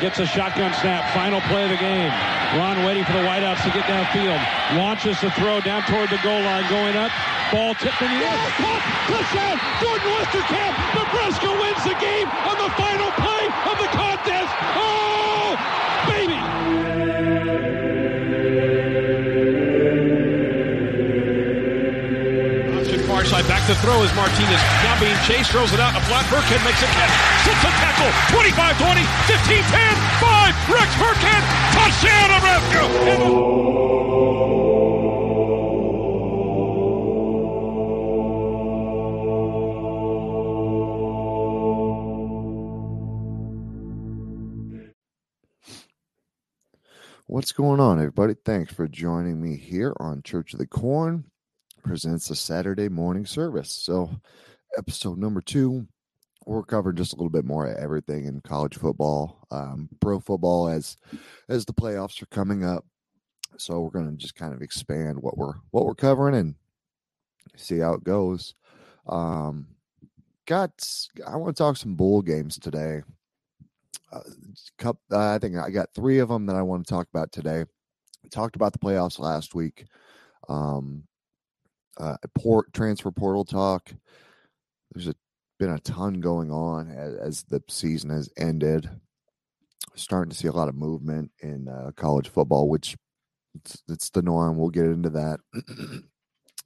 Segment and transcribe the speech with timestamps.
[0.00, 1.02] Gets a shotgun snap.
[1.12, 2.10] Final play of the game.
[2.54, 4.38] Ron waiting for the wideouts to get downfield.
[4.78, 6.64] Launches the throw down toward the goal line.
[6.70, 7.10] Going up.
[7.50, 8.30] Ball tipped in the air.
[8.30, 8.82] Oh, Caught.
[9.10, 9.56] Touchdown.
[9.82, 10.74] Jordan Westerkamp.
[10.94, 14.52] Nebraska wins the game on the final play of the contest.
[14.78, 15.58] Oh,
[16.06, 16.37] baby.
[23.68, 24.62] To throw is Martinez.
[24.82, 25.50] Now being chased.
[25.50, 25.92] Throws it out.
[25.94, 26.24] A flat.
[26.32, 27.12] Burkhead makes a catch.
[27.44, 28.08] Sits a tackle.
[28.32, 29.04] 25 20.
[29.28, 29.96] 15 10.
[30.24, 30.72] 5.
[30.72, 31.44] Rex Burkhead.
[31.76, 32.88] Touchdown, Nebraska.
[47.26, 48.32] What's going on, everybody?
[48.32, 51.26] Thanks for joining me here on Church of the Corn
[51.82, 53.72] presents a Saturday morning service.
[53.72, 54.10] So,
[54.76, 55.86] episode number two,
[56.46, 60.68] we're covering just a little bit more of everything in college football, um, pro football
[60.68, 60.96] as
[61.48, 62.84] as the playoffs are coming up.
[63.58, 66.54] So we're going to just kind of expand what we're what we're covering and
[67.56, 68.54] see how it goes.
[69.06, 69.68] Um,
[70.46, 70.70] got
[71.26, 73.02] I want to talk some bowl games today.
[74.10, 74.20] Uh,
[74.78, 77.30] cup, uh, I think I got three of them that I want to talk about
[77.30, 77.64] today.
[78.22, 79.84] We talked about the playoffs last week.
[80.48, 81.04] Um,
[81.98, 83.92] uh, port transfer portal talk.
[84.92, 85.14] There's a,
[85.58, 88.88] been a ton going on as, as the season has ended.
[89.94, 92.96] Starting to see a lot of movement in uh, college football, which
[93.54, 94.56] it's, it's the norm.
[94.56, 95.40] We'll get into that.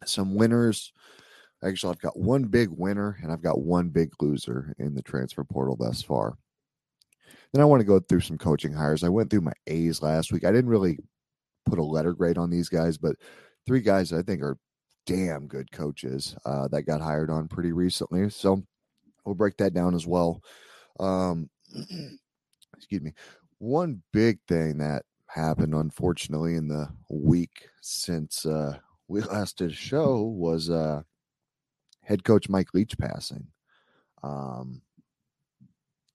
[0.05, 0.93] Some winners.
[1.65, 5.45] Actually, I've got one big winner and I've got one big loser in the transfer
[5.45, 6.37] portal thus far.
[7.53, 9.05] Then I want to go through some coaching hires.
[9.05, 10.45] I went through my A's last week.
[10.45, 10.99] I didn't really
[11.67, 13.17] put a letter grade on these guys, but
[13.67, 14.59] three guys I think are
[15.07, 18.31] damn good coaches uh, that got hired on pretty recently.
[18.31, 18.63] So
[19.25, 20.43] we'll break that down as well.
[21.01, 21.49] Um,
[22.77, 23.13] excuse me.
[23.59, 28.77] One big thing that happened, unfortunately, in the week since uh,
[29.09, 31.03] we last did a show was uh,
[32.03, 33.47] head coach Mike Leach passing.
[34.23, 34.83] Um,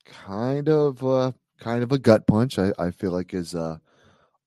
[0.08, 3.82] kind of uh kind of a gut punch i, I feel like is a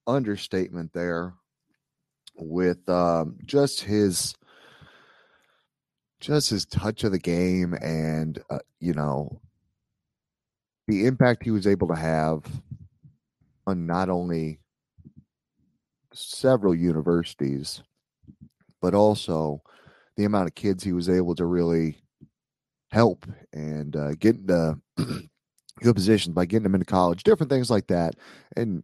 [0.07, 1.35] understatement there
[2.37, 4.35] with um just his
[6.21, 9.41] just his touch of the game and uh, you know
[10.87, 12.45] the impact he was able to have
[13.67, 14.59] on not only
[16.13, 17.83] several universities
[18.81, 19.63] but also
[20.17, 21.97] the amount of kids he was able to really
[22.91, 27.87] help and uh, get into good positions by getting them into college, different things like
[27.89, 28.15] that.
[28.57, 28.83] And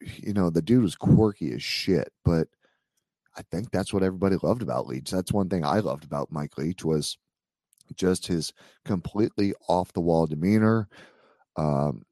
[0.00, 2.48] you know, the dude was quirky as shit, but
[3.36, 5.10] I think that's what everybody loved about Leach.
[5.10, 7.16] That's one thing I loved about Mike Leach was
[7.94, 8.52] just his
[8.84, 10.88] completely off the wall demeanor.
[11.56, 12.04] Um,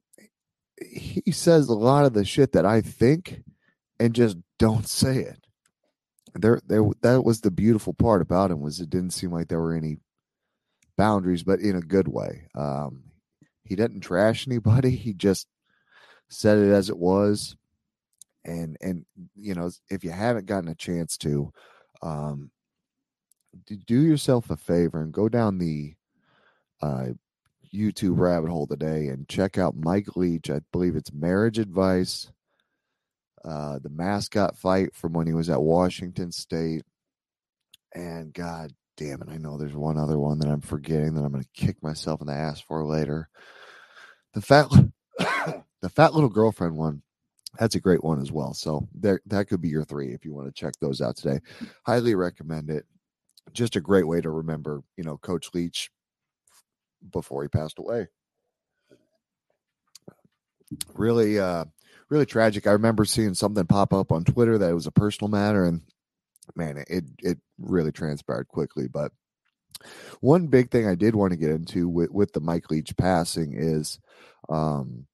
[0.80, 3.42] he says a lot of the shit that I think
[3.98, 5.38] and just don't say it.
[6.34, 9.60] There, there, that was the beautiful part about him was it didn't seem like there
[9.60, 9.98] were any
[10.96, 12.48] boundaries, but in a good way.
[12.54, 13.04] Um,
[13.64, 14.90] he didn't trash anybody.
[14.90, 15.48] He just
[16.28, 17.56] said it as it was.
[18.44, 19.04] And and
[19.34, 21.52] you know, if you haven't gotten a chance to,
[22.02, 22.50] um,
[23.86, 25.94] do yourself a favor and go down the
[26.82, 27.08] uh,
[27.74, 30.50] YouTube rabbit hole today and check out Mike Leach.
[30.50, 32.30] I believe it's Marriage Advice,
[33.44, 36.82] uh, the mascot fight from when he was at Washington State.
[37.94, 41.32] And God damn it, I know there's one other one that I'm forgetting that I'm
[41.32, 43.28] going to kick myself in the ass for later.
[44.34, 44.68] The fat,
[45.80, 47.02] the fat little girlfriend one.
[47.58, 48.52] That's a great one as well.
[48.54, 51.40] So there, that could be your three if you want to check those out today.
[51.86, 52.84] Highly recommend it.
[53.52, 55.90] Just a great way to remember, you know, Coach Leach
[57.10, 58.08] before he passed away.
[60.94, 61.64] Really, uh,
[62.10, 62.66] really tragic.
[62.66, 65.80] I remember seeing something pop up on Twitter that it was a personal matter, and
[66.54, 68.86] man, it it really transpired quickly.
[68.86, 69.12] But
[70.20, 73.54] one big thing I did want to get into with, with the Mike Leach passing
[73.56, 73.98] is
[74.48, 75.06] um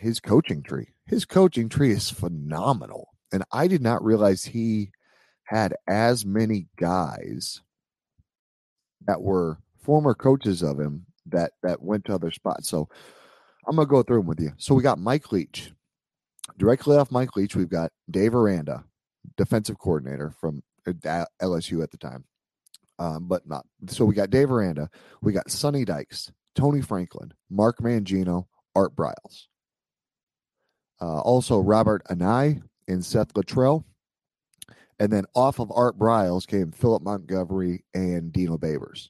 [0.00, 0.88] his coaching tree.
[1.06, 3.08] His coaching tree is phenomenal.
[3.32, 4.92] And I did not realize he
[5.44, 7.60] had as many guys
[9.06, 12.68] that were former coaches of him that that went to other spots.
[12.68, 12.88] So
[13.66, 14.52] I'm gonna go through them with you.
[14.56, 15.72] So we got Mike Leach.
[16.58, 18.84] Directly off Mike Leach, we've got Dave Aranda,
[19.36, 22.24] defensive coordinator from uh, LSU at the time.
[22.98, 24.90] Um, but not so we got Dave Aranda,
[25.22, 29.46] we got Sonny Dykes, Tony Franklin, Mark Mangino, Art Briles.
[31.00, 33.84] Uh, also Robert Anae and Seth Littrell.
[34.98, 39.08] And then off of Art Briles came Philip Montgomery and Dino Babers.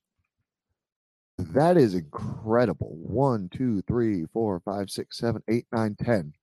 [1.38, 2.96] That is incredible.
[2.96, 6.34] One, two, three, four, five, six, seven, eight, nine, ten.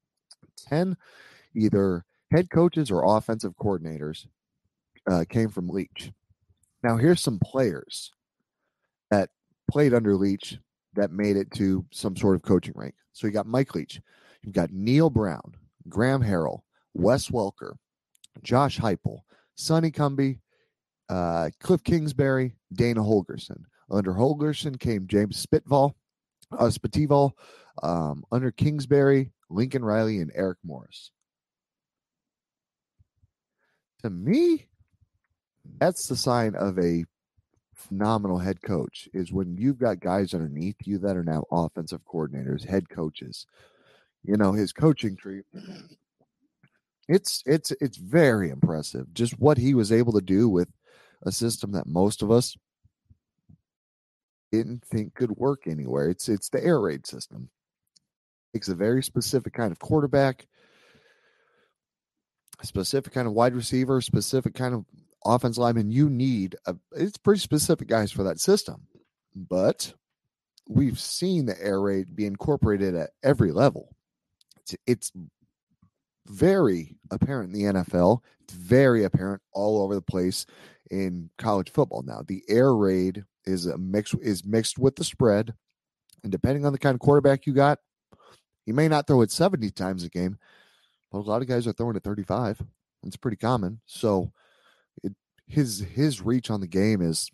[0.67, 0.97] Ten
[1.55, 4.25] either head coaches or offensive coordinators
[5.09, 6.11] uh, came from Leach.
[6.83, 8.11] Now, here's some players
[9.11, 9.29] that
[9.69, 10.57] played under Leach
[10.95, 12.95] that made it to some sort of coaching rank.
[13.13, 14.01] So you got Mike Leach,
[14.47, 15.55] you've got Neal Brown,
[15.89, 16.61] Graham Harrell,
[16.93, 17.73] Wes Welker,
[18.43, 19.19] Josh Heupel,
[19.55, 20.39] Sonny Cumbie,
[21.09, 23.63] uh, Cliff Kingsbury, Dana Holgorsen.
[23.91, 25.95] Under Holgorsen came James Spitval,
[26.53, 27.33] uh, Spatival.
[27.83, 31.11] Um, under Kingsbury, Lincoln Riley, and Eric Morris.
[34.01, 34.67] To me,
[35.79, 37.03] that's the sign of a
[37.75, 42.65] phenomenal head coach is when you've got guys underneath you that are now offensive coordinators,
[42.65, 43.45] head coaches.
[44.27, 45.41] You know, his coaching tree
[47.07, 50.67] it's it's it's very impressive just what he was able to do with
[51.23, 52.55] a system that most of us
[54.51, 56.09] didn't think could work anywhere.
[56.09, 57.49] It's it's the air raid system.
[58.53, 60.47] It's a very specific kind of quarterback,
[62.63, 64.85] specific kind of wide receiver, specific kind of
[65.25, 65.91] offense lineman.
[65.91, 68.87] You need a it's pretty specific guys for that system.
[69.35, 69.93] But
[70.67, 73.95] we've seen the air raid be incorporated at every level.
[74.67, 75.11] It's, it's
[76.27, 78.19] very apparent in the NFL.
[78.41, 80.45] It's very apparent all over the place
[80.91, 82.21] in college football now.
[82.25, 85.53] The air raid is a mix is mixed with the spread,
[86.23, 87.79] and depending on the kind of quarterback you got,
[88.65, 90.37] you may not throw it 70 times a game,
[91.11, 92.61] but a lot of guys are throwing it 35.
[93.03, 93.79] It's pretty common.
[93.85, 94.31] So
[95.03, 95.13] it,
[95.47, 97.29] his his reach on the game is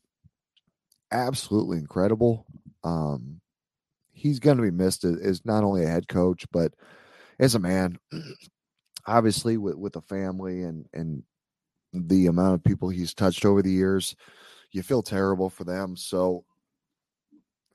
[1.12, 2.46] absolutely incredible.
[2.84, 3.42] Um,
[4.12, 6.74] he's going to be missed as, as not only a head coach, but
[7.40, 7.98] as a man.
[9.06, 11.24] Obviously, with with a family and and
[11.94, 14.16] the amount of people he's touched over the years,
[14.72, 15.96] you feel terrible for them.
[15.96, 16.46] So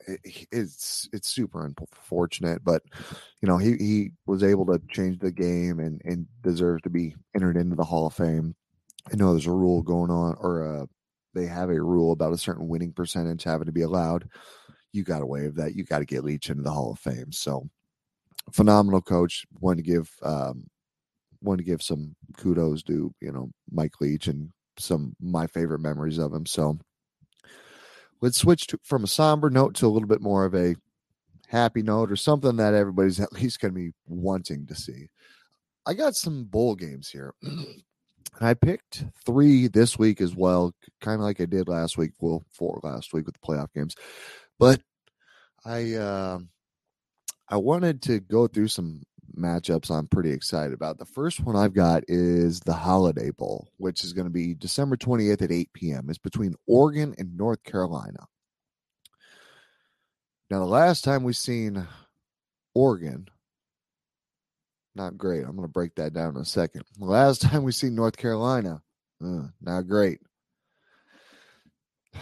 [0.06, 2.82] it, it's it's super unfortunate, but
[3.40, 7.14] you know he he was able to change the game and and deserves to be
[7.34, 8.54] entered into the Hall of Fame.
[9.12, 10.86] I know there's a rule going on, or uh,
[11.34, 14.28] they have a rule about a certain winning percentage having to be allowed.
[14.92, 15.74] You got to waive that.
[15.74, 17.32] You got to get Leach into the Hall of Fame.
[17.32, 17.68] So
[18.52, 19.44] phenomenal coach.
[19.60, 20.68] Want to give um,
[21.44, 26.32] to give some kudos to you know Mike Leach and some my favorite memories of
[26.32, 26.46] him.
[26.46, 26.78] So
[28.20, 30.76] let's switch to, from a somber note to a little bit more of a
[31.48, 35.08] happy note or something that everybody's at least going to be wanting to see.
[35.86, 37.34] I got some bowl games here.
[38.40, 42.12] I picked three this week as well, kind of like I did last week.
[42.20, 43.96] Well, four last week with the playoff games,
[44.58, 44.80] but
[45.64, 46.38] I uh,
[47.50, 49.02] I wanted to go through some
[49.36, 50.98] matchups I'm pretty excited about.
[50.98, 54.96] The first one I've got is the Holiday Bowl, which is going to be December
[54.96, 56.06] 28th at 8 p.m.
[56.08, 58.26] It's between Oregon and North Carolina.
[60.50, 61.86] Now, the last time we've seen
[62.74, 63.28] Oregon,
[64.94, 65.44] not great.
[65.44, 66.82] I'm going to break that down in a second.
[66.98, 68.82] The last time we seen North Carolina,
[69.24, 70.20] uh, not great.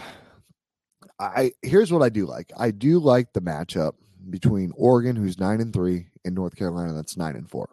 [1.19, 2.51] I here's what I do like.
[2.55, 3.93] I do like the matchup
[4.29, 7.69] between Oregon, who's nine and three, and North Carolina, that's nine and four.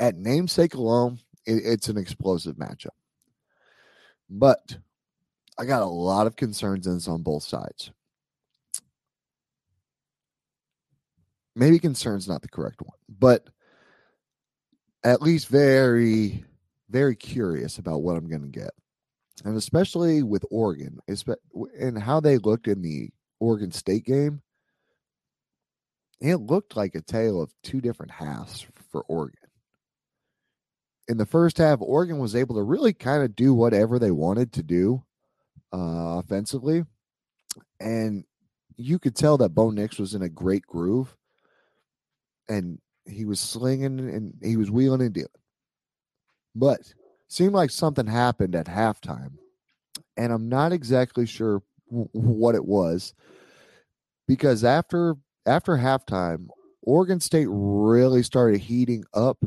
[0.00, 2.88] At namesake alone, it, it's an explosive matchup.
[4.30, 4.78] But
[5.58, 7.90] I got a lot of concerns in this on both sides.
[11.56, 13.48] Maybe concerns not the correct one, but
[15.02, 16.44] at least very,
[16.88, 18.70] very curious about what I'm going to get.
[19.44, 20.98] And especially with Oregon
[21.80, 23.10] and how they looked in the
[23.40, 24.42] Oregon State game,
[26.20, 29.38] it looked like a tale of two different halves for Oregon.
[31.08, 34.52] In the first half, Oregon was able to really kind of do whatever they wanted
[34.54, 35.04] to do
[35.72, 36.84] uh, offensively.
[37.80, 38.24] And
[38.76, 41.16] you could tell that Bo Nix was in a great groove
[42.48, 45.28] and he was slinging and he was wheeling and dealing.
[46.54, 46.92] But
[47.28, 49.32] seemed like something happened at halftime.
[50.16, 53.14] And I'm not exactly sure w- what it was
[54.26, 55.16] because after
[55.48, 56.48] after halftime,
[56.82, 59.38] Oregon State really started heating up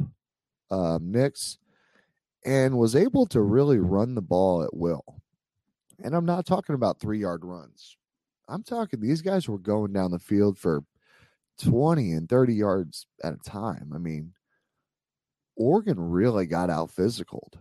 [0.72, 1.60] um, Nix
[2.44, 5.04] and was able to really run the ball at will.
[6.04, 7.98] And I'm not talking about three yard runs.
[8.50, 10.84] I'm talking these guys were going down the field for
[11.60, 13.92] 20 and 30 yards at a time.
[13.94, 14.34] I mean,
[15.56, 17.52] Oregon really got out physical.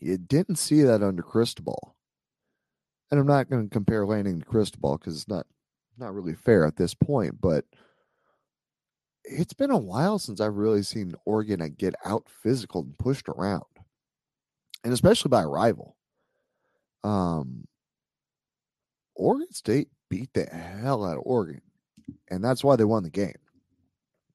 [0.00, 1.94] You didn't see that under Cristobal.
[3.10, 5.46] And I'm not going to compare Lanning to Cristobal because it's not
[5.98, 7.64] not really fair at this point, but
[9.24, 13.64] it's been a while since I've really seen Oregon get out physical and pushed around.
[14.82, 15.96] And especially by a rival.
[17.02, 17.66] Um
[19.14, 21.62] Oregon State beat the hell out of Oregon.
[22.28, 23.34] And that's why they won the game.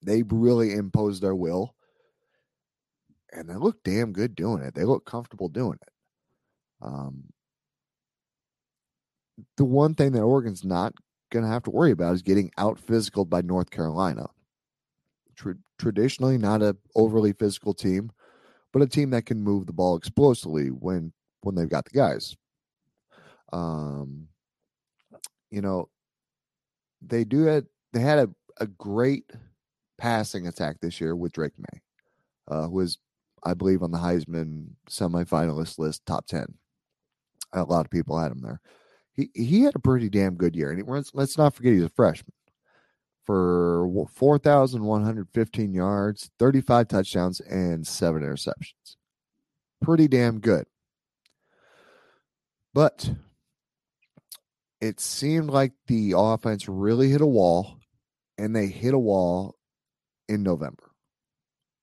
[0.01, 1.75] They really imposed their will.
[3.31, 4.73] And they look damn good doing it.
[4.73, 5.93] They look comfortable doing it.
[6.81, 7.25] Um,
[9.57, 10.93] the one thing that Oregon's not
[11.29, 14.27] going to have to worry about is getting out physical by North Carolina.
[15.35, 18.11] Tra- traditionally, not a overly physical team,
[18.73, 22.35] but a team that can move the ball explosively when when they've got the guys.
[23.53, 24.27] Um,
[25.49, 25.89] you know,
[27.01, 27.65] they do it.
[27.93, 29.31] They had a, a great
[29.97, 31.81] passing attack this year with Drake Maye,
[32.47, 32.97] uh, who was,
[33.43, 36.53] I believe, on the Heisman semifinalist list, top ten.
[37.53, 38.61] A lot of people had him there.
[39.19, 42.31] He he had a pretty damn good year, and let's not forget he's a freshman.
[43.25, 48.95] For four thousand one hundred fifteen yards, thirty five touchdowns, and seven interceptions,
[49.81, 50.67] pretty damn good.
[52.73, 53.11] But
[54.79, 57.77] it seemed like the offense really hit a wall,
[58.37, 59.57] and they hit a wall
[60.29, 60.91] in November.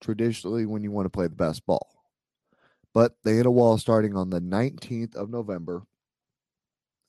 [0.00, 1.86] Traditionally, when you want to play the best ball,
[2.94, 5.82] but they hit a wall starting on the 19th of November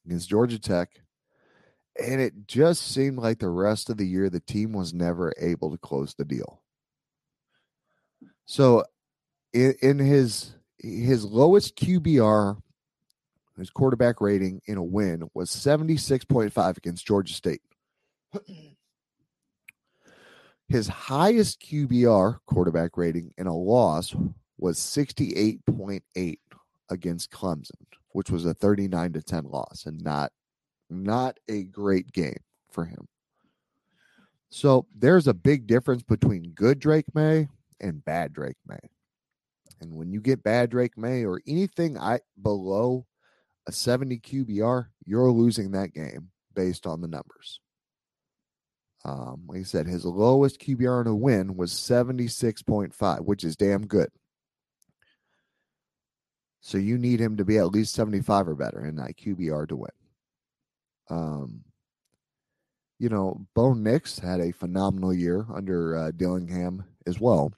[0.08, 0.90] against Georgia Tech.
[2.02, 5.72] And it just seemed like the rest of the year, the team was never able
[5.72, 6.62] to close the deal.
[8.46, 8.84] So,
[9.54, 12.58] in, in his his lowest QBR
[13.58, 17.62] his quarterback rating in a win was 76.5 against Georgia State.
[20.70, 24.14] His highest QBR quarterback rating in a loss
[24.58, 26.40] was 68.8
[26.90, 27.72] against Clemson,
[28.18, 30.32] which was a 39 to 10 loss and not
[30.90, 32.40] not a great game
[32.72, 33.08] for him.
[34.50, 37.48] So there's a big difference between good Drake Maye
[37.80, 38.90] and bad Drake Maye.
[39.82, 43.06] And when you get bad Drake Maye or anything I below
[43.68, 47.60] a 70 QBR, you're losing that game based on the numbers.
[49.06, 53.86] Um, like I said, his lowest QBR in a win was 76.5, which is damn
[53.86, 54.10] good.
[56.62, 59.76] So you need him to be at least 75 or better in that QBR to
[59.76, 59.90] win.
[61.10, 61.64] Um,
[63.00, 67.54] you know, Bo Nix had a phenomenal year under uh, Dillingham as well.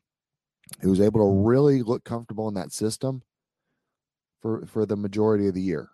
[0.81, 3.23] He was able to really look comfortable in that system
[4.41, 5.89] for for the majority of the year.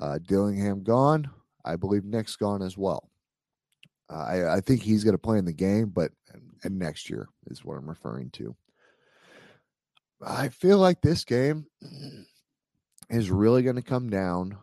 [0.00, 1.28] Uh, Dillingham gone.
[1.64, 3.10] I believe Nix gone as well.
[4.10, 6.12] Uh, I, I think he's going to play in the game, but
[6.64, 8.54] and next year is what I'm referring to.
[10.24, 11.66] I feel like this game
[13.10, 14.58] is really going to come down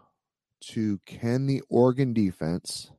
[0.72, 2.92] to can the Oregon defense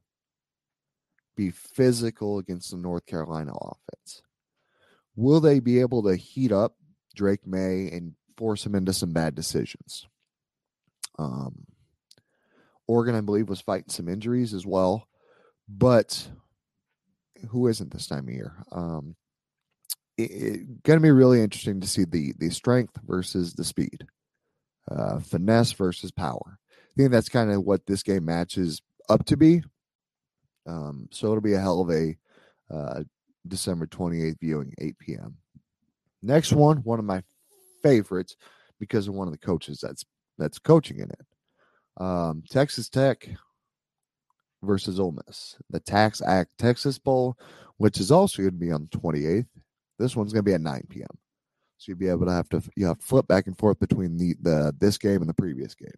[1.36, 4.22] be physical against the North Carolina offense?
[5.14, 6.76] Will they be able to heat up
[7.14, 10.06] Drake Maye and force him into some bad decisions?
[11.18, 11.66] Um,
[12.86, 15.08] Oregon, I believe, was fighting some injuries as well.
[15.68, 16.28] But
[17.50, 18.64] who isn't this time of year?
[18.72, 19.16] Um,
[20.18, 24.06] going to be really interesting to see the the strength versus the speed,
[24.90, 26.58] uh, finesse versus power.
[26.70, 29.62] I think that's kind of what this game matches up to be.
[30.66, 32.16] Um, so it'll be a hell of a
[32.70, 33.04] uh,
[33.46, 35.36] December 28th viewing, 8 p.m.
[36.22, 37.22] Next one, one of my
[37.82, 38.36] favorites
[38.80, 40.04] because of one of the coaches that's
[40.36, 42.02] that's coaching in it.
[42.02, 43.28] Um, Texas Tech
[44.62, 47.36] versus Ole Miss, the TaxAct Texas Bowl,
[47.76, 49.46] which is also going to be on the 28th.
[49.98, 51.06] This one's going to be at 9 p.m.
[51.78, 54.16] So you'll be able to have to you have to flip back and forth between
[54.16, 55.90] the the this game and the previous game.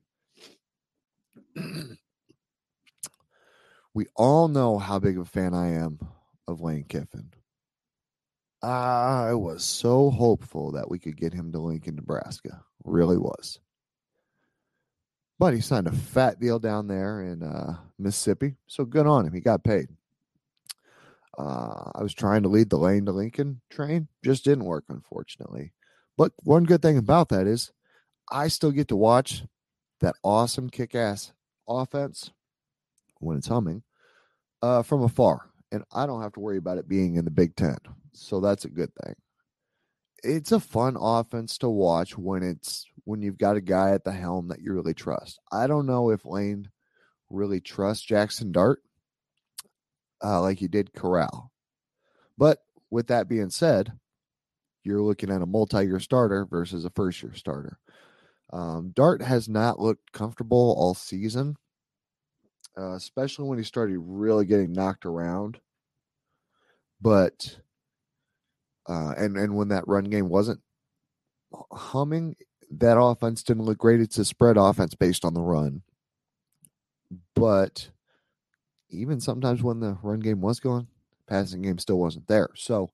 [3.95, 5.99] we all know how big of a fan I am
[6.47, 7.31] of Lane Kiffin.
[8.63, 12.63] I was so hopeful that we could get him to Lincoln, Nebraska.
[12.85, 13.59] Really was.
[15.39, 18.57] But he signed a fat deal down there in uh, Mississippi.
[18.67, 19.33] So good on him.
[19.33, 19.89] He got paid.
[21.39, 24.09] Uh, I was trying to lead the Lane to Lincoln train.
[24.25, 25.73] Just didn't work, unfortunately.
[26.17, 27.73] But one good thing about that is
[28.31, 29.45] I still get to watch
[30.01, 31.33] that awesome kick ass
[31.69, 32.31] offense
[33.19, 33.83] when it's humming
[34.63, 35.51] uh, from afar.
[35.73, 37.77] And I don't have to worry about it being in the Big Ten.
[38.13, 39.15] So that's a good thing.
[40.23, 44.13] It's a fun offense to watch when it's when you've got a guy at the
[44.13, 45.39] helm that you really trust.
[45.51, 46.69] I don't know if Lane
[47.31, 48.83] really trusts Jackson Dart
[50.23, 51.51] uh, like he did Corral.
[52.37, 52.59] But
[52.91, 53.93] with that being said,
[54.83, 57.79] you're looking at a multi-year starter versus a first-year starter.
[58.53, 61.57] Um, Dart has not looked comfortable all season,
[62.79, 65.61] uh, especially when he started really getting knocked around.
[67.01, 67.59] But
[68.89, 70.61] uh, and and when that run game wasn't
[71.73, 72.37] humming,
[72.71, 74.01] that offense didn't look great.
[74.01, 75.83] It's a spread offense based on the run,
[77.35, 77.91] but
[78.91, 80.87] even sometimes when the run game was going,
[81.27, 82.51] passing game still wasn't there.
[82.55, 82.91] So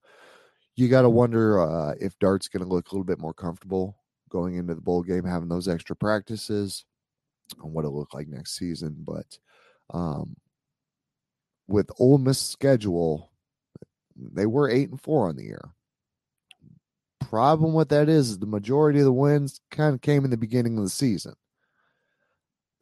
[0.75, 3.97] you got to wonder uh, if Dart's going to look a little bit more comfortable
[4.29, 6.85] going into the bowl game, having those extra practices,
[7.63, 8.97] and what it'll look like next season.
[8.99, 9.39] But
[9.91, 10.37] um,
[11.69, 13.31] with Ole Miss schedule,
[14.17, 15.71] they were eight and four on the year.
[17.21, 20.37] Problem with that is, is the majority of the wins kind of came in the
[20.37, 21.35] beginning of the season.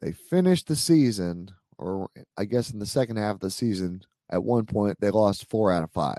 [0.01, 4.43] They finished the season, or I guess in the second half of the season, at
[4.43, 6.17] one point they lost four out of five.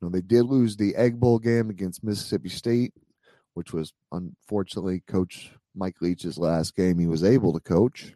[0.00, 2.92] You know, they did lose the Egg Bowl game against Mississippi State,
[3.54, 8.14] which was unfortunately Coach Mike Leach's last game he was able to coach.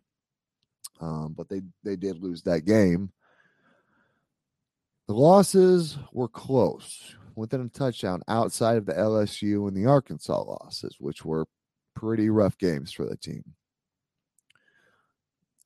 [1.01, 3.13] Um, but they they did lose that game.
[5.07, 10.97] The losses were close, within a touchdown outside of the LSU and the Arkansas losses,
[10.99, 11.47] which were
[11.95, 13.45] pretty rough games for the team.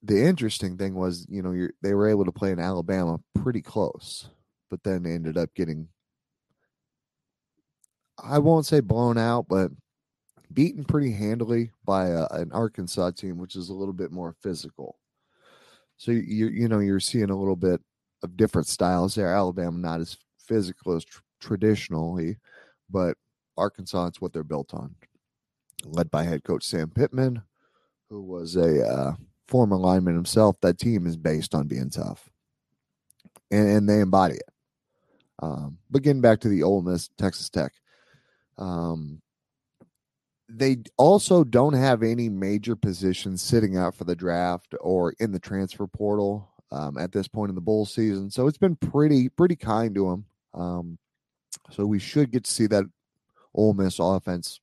[0.03, 4.29] The interesting thing was, you know, they were able to play in Alabama pretty close,
[4.71, 5.89] but then ended up getting,
[8.23, 9.71] I won't say blown out, but
[10.53, 14.99] beaten pretty handily by a, an Arkansas team, which is a little bit more physical.
[15.97, 17.81] So you you know you're seeing a little bit
[18.23, 19.33] of different styles there.
[19.33, 22.39] Alabama not as physical as tr- traditionally,
[22.91, 23.17] but
[23.57, 24.95] Arkansas it's what they're built on.
[25.85, 27.43] Led by head coach Sam Pittman,
[28.09, 29.13] who was a uh,
[29.53, 30.59] former lineman himself.
[30.63, 32.31] That team is based on being tough,
[33.51, 34.51] and, and they embody it.
[35.43, 37.73] Um, but getting back to the Ole Miss Texas Tech,
[38.57, 39.21] um,
[40.49, 45.39] they also don't have any major positions sitting out for the draft or in the
[45.39, 48.31] transfer portal um, at this point in the bowl season.
[48.31, 50.25] So it's been pretty pretty kind to them.
[50.55, 50.99] Um,
[51.71, 52.85] so we should get to see that
[53.55, 54.61] Ole Miss offense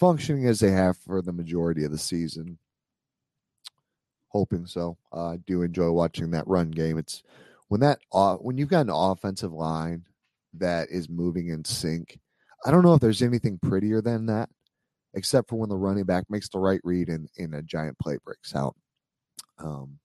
[0.00, 2.58] functioning as they have for the majority of the season.
[4.28, 4.98] Hoping so.
[5.12, 6.98] Uh, I do enjoy watching that run game.
[6.98, 7.22] It's
[7.68, 10.04] when that uh, when you've got an offensive line
[10.54, 12.18] that is moving in sync.
[12.64, 14.48] I don't know if there's anything prettier than that,
[15.14, 18.18] except for when the running back makes the right read and, in a giant play
[18.24, 18.74] breaks out.
[19.58, 19.98] Um,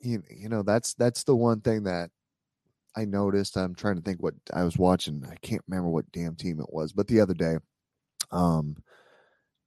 [0.00, 2.10] you, you know that's that's the one thing that
[2.96, 3.56] I noticed.
[3.56, 5.24] I'm trying to think what I was watching.
[5.30, 7.56] I can't remember what damn team it was, but the other day,
[8.30, 8.76] um,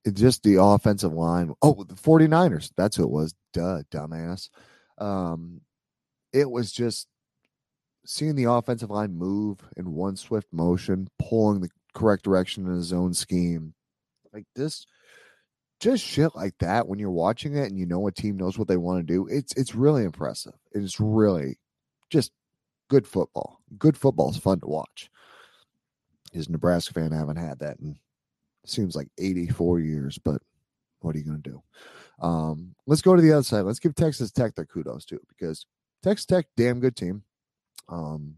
[0.06, 1.54] it just the offensive line.
[1.62, 2.72] Oh, the 49ers.
[2.78, 3.34] That's who it was.
[3.54, 4.50] Duh, dumbass.
[4.98, 5.62] Um,
[6.34, 7.08] it was just
[8.06, 12.94] seeing the offensive line move in one swift motion, pulling the correct direction in his
[12.94, 13.74] own scheme.
[14.34, 14.86] Like this,
[15.80, 18.68] just shit like that when you're watching it and you know a team knows what
[18.68, 19.28] they want to do.
[19.28, 20.54] It's it's really impressive.
[20.72, 21.58] It's really
[22.10, 22.32] just
[22.90, 23.60] good football.
[23.78, 25.10] Good football is fun to watch.
[26.36, 27.98] As Nebraska fan, I haven't had that in
[28.70, 30.42] seems like 84 years, but
[31.02, 31.64] what are you going to do?
[32.22, 33.62] Um, let's go to the other side.
[33.62, 35.66] Let's give Texas Tech their kudos too, because
[36.04, 37.24] Texas Tech, damn good team.
[37.88, 38.36] Um,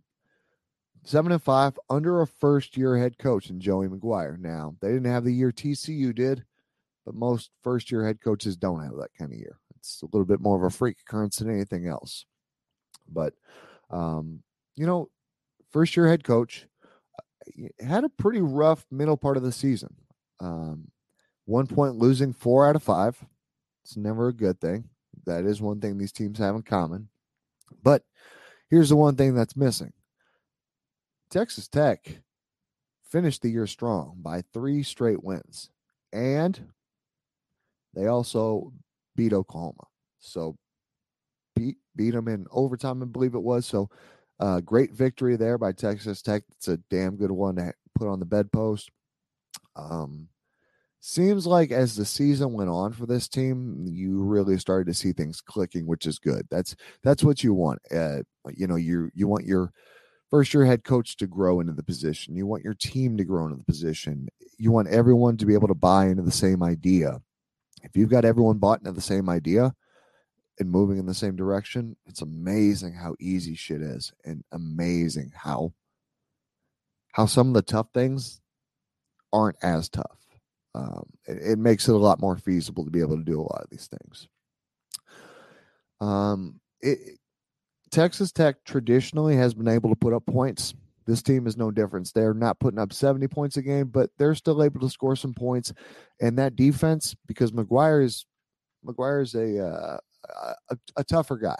[1.03, 4.39] seven and five under a first year head coach in Joey McGuire.
[4.39, 6.45] Now they didn't have the year TCU did,
[7.05, 9.59] but most first year head coaches don't have that kind of year.
[9.77, 12.25] It's a little bit more of a freak occurrence than anything else.
[13.11, 13.33] But
[13.89, 14.43] um,
[14.75, 15.09] you know,
[15.71, 16.67] first year head coach
[17.19, 19.95] uh, had a pretty rough middle part of the season.
[20.41, 20.91] Um,
[21.45, 23.23] One point losing four out of five.
[23.83, 24.89] It's never a good thing.
[25.25, 27.09] That is one thing these teams have in common.
[27.83, 28.03] But
[28.69, 29.93] here's the one thing that's missing
[31.29, 32.19] Texas Tech
[33.09, 35.69] finished the year strong by three straight wins.
[36.13, 36.59] And
[37.93, 38.71] they also
[39.15, 39.87] beat Oklahoma.
[40.19, 40.57] So
[41.55, 43.65] beat beat them in overtime, I believe it was.
[43.65, 43.89] So
[44.39, 46.43] uh, great victory there by Texas Tech.
[46.51, 48.89] It's a damn good one to put on the bedpost.
[49.75, 50.29] Um,
[50.99, 55.11] seems like as the season went on for this team, you really started to see
[55.11, 56.47] things clicking, which is good.
[56.49, 57.79] That's that's what you want.
[57.93, 58.19] Uh,
[58.55, 59.71] you know, you you want your
[60.29, 62.35] first year head coach to grow into the position.
[62.35, 64.29] You want your team to grow into the position.
[64.57, 67.21] You want everyone to be able to buy into the same idea.
[67.83, 69.73] If you've got everyone bought into the same idea
[70.59, 75.73] and moving in the same direction, it's amazing how easy shit is and amazing how
[77.13, 78.40] how some of the tough things
[79.33, 80.17] aren't as tough.
[80.73, 83.43] Um, it, it, makes it a lot more feasible to be able to do a
[83.43, 84.27] lot of these things.
[85.99, 87.19] Um, it,
[87.91, 90.73] Texas Tech traditionally has been able to put up points.
[91.05, 92.11] This team is no difference.
[92.11, 95.33] They're not putting up 70 points a game, but they're still able to score some
[95.33, 95.73] points.
[96.21, 98.25] And that defense, because McGuire is
[98.85, 99.97] McGuire a, uh,
[100.69, 101.57] a, a tougher guy.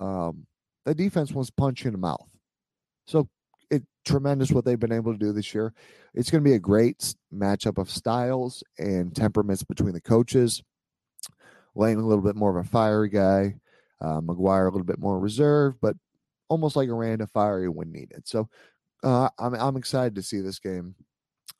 [0.00, 0.46] Um,
[0.84, 2.28] the defense wants punch in the mouth.
[3.06, 3.28] So
[4.04, 5.72] tremendous what they've been able to do this year.
[6.14, 10.62] It's going to be a great matchup of styles and temperaments between the coaches.
[11.74, 13.56] Lane a little bit more of a fiery guy.
[14.00, 15.96] Uh, McGuire a little bit more reserved, but
[16.48, 18.26] almost like a Aranda fiery when needed.
[18.26, 18.48] So
[19.02, 20.94] uh, I'm I'm excited to see this game.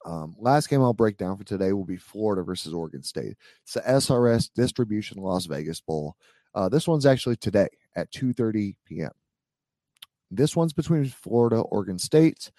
[0.04, 3.36] Um, last game I'll break down for today will be Florida versus Oregon State.
[3.62, 6.16] It's the SRS Distribution Las Vegas Bowl.
[6.54, 9.10] Uh, this one's actually today at 2:30 p.m.
[10.34, 12.50] This one's between Florida, Oregon State.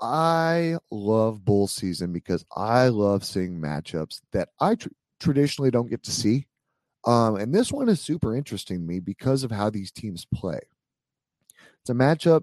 [0.00, 6.02] I love bull season because I love seeing matchups that I tr- traditionally don't get
[6.04, 6.46] to see.
[7.06, 10.60] Um, and this one is super interesting to me because of how these teams play.
[11.80, 12.42] It's a matchup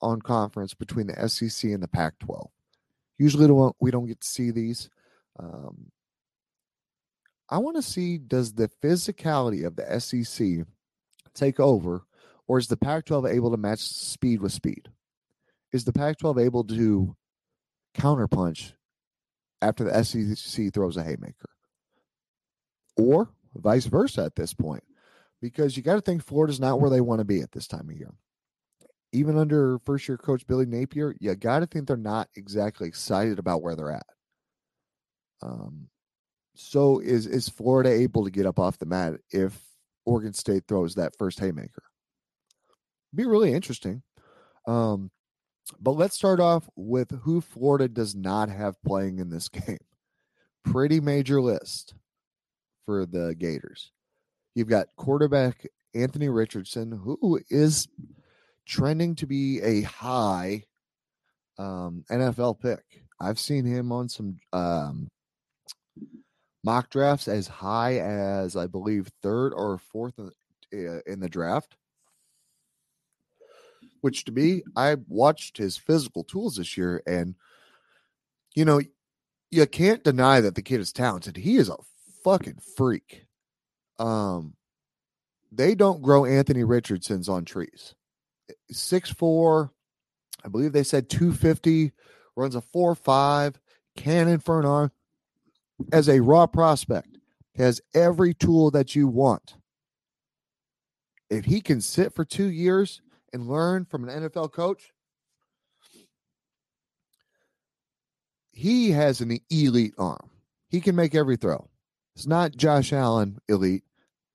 [0.00, 2.50] on conference between the SEC and the Pac 12.
[3.18, 4.88] Usually, don't, we don't get to see these.
[5.38, 5.90] Um,
[7.48, 10.66] I want to see does the physicality of the SEC
[11.34, 12.02] take over,
[12.50, 14.88] or is the Pac 12 able to match speed with speed?
[15.72, 17.14] Is the Pac 12 able to
[17.96, 18.72] counterpunch
[19.62, 21.48] after the SEC throws a haymaker?
[22.96, 24.82] Or vice versa at this point,
[25.40, 27.88] because you got to think Florida's not where they want to be at this time
[27.88, 28.14] of year.
[29.12, 33.38] Even under first year coach Billy Napier, you got to think they're not exactly excited
[33.38, 34.06] about where they're at.
[35.40, 35.86] Um,
[36.56, 39.56] so is is Florida able to get up off the mat if
[40.04, 41.84] Oregon State throws that first haymaker?
[43.14, 44.02] Be really interesting.
[44.66, 45.10] Um,
[45.80, 49.78] but let's start off with who Florida does not have playing in this game.
[50.64, 51.94] Pretty major list
[52.84, 53.92] for the Gators.
[54.54, 57.88] You've got quarterback Anthony Richardson, who is
[58.66, 60.64] trending to be a high
[61.58, 62.82] um, NFL pick.
[63.20, 65.08] I've seen him on some um,
[66.64, 70.30] mock drafts as high as I believe third or fourth in,
[70.88, 71.76] uh, in the draft.
[74.00, 77.34] Which to me, I watched his physical tools this year, and
[78.54, 78.80] you know,
[79.50, 81.36] you can't deny that the kid is talented.
[81.36, 81.76] He is a
[82.24, 83.26] fucking freak.
[83.98, 84.54] Um,
[85.52, 87.94] they don't grow Anthony Richardsons on trees.
[88.70, 89.72] Six four,
[90.44, 91.92] I believe they said 250,
[92.36, 93.60] runs a four five,
[93.96, 94.92] cannon for an arm.
[95.92, 97.18] As a raw prospect,
[97.56, 99.56] has every tool that you want.
[101.28, 104.92] If he can sit for two years and learn from an NFL coach,
[108.52, 110.30] he has an elite arm.
[110.68, 111.68] He can make every throw.
[112.14, 113.84] It's not Josh Allen elite.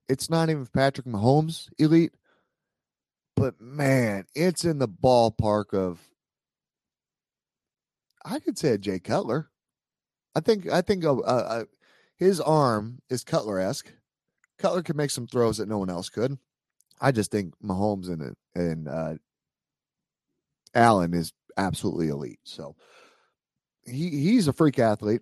[0.08, 2.13] It's not even Patrick Mahomes elite.
[3.36, 5.99] But man, it's in the ballpark of
[8.23, 9.49] I could say Jay Cutler.
[10.34, 11.03] I think I think
[12.17, 13.91] his arm is Cutler esque.
[14.58, 16.38] Cutler could make some throws that no one else could.
[17.01, 19.15] I just think Mahomes and and uh,
[20.73, 22.39] Allen is absolutely elite.
[22.43, 22.75] So
[23.86, 25.21] he he's a freak athlete.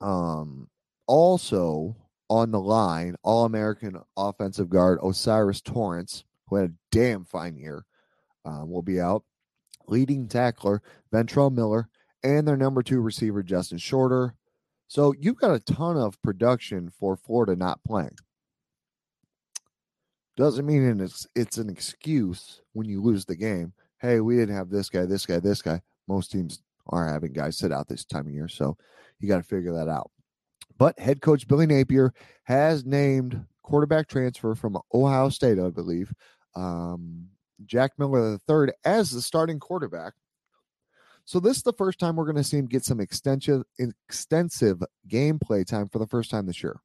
[0.00, 0.68] Um,
[1.06, 1.96] also
[2.28, 7.84] on the line, All American offensive guard O'Cyrus Torrence, who had a damn fine year,
[8.44, 9.24] um, will be out.
[9.88, 10.80] Leading tackler
[11.12, 11.88] Ventrell Miller
[12.22, 14.34] and their number two receiver Justin Shorter.
[14.86, 18.16] So you've got a ton of production for Florida not playing.
[20.36, 23.72] Doesn't mean it's it's an excuse when you lose the game.
[24.00, 25.80] Hey, we didn't have this guy, this guy, this guy.
[26.08, 28.76] Most teams are having guys sit out this time of year, so
[29.20, 30.10] you got to figure that out.
[30.78, 32.12] But head coach Billy Napier
[32.44, 36.12] has named quarterback transfer from Ohio State, I believe,
[36.56, 37.28] um,
[37.66, 40.14] Jack Miller III as the starting quarterback.
[41.24, 44.82] So this is the first time we're going to see him get some extensive extensive
[45.08, 46.80] gameplay time for the first time this year.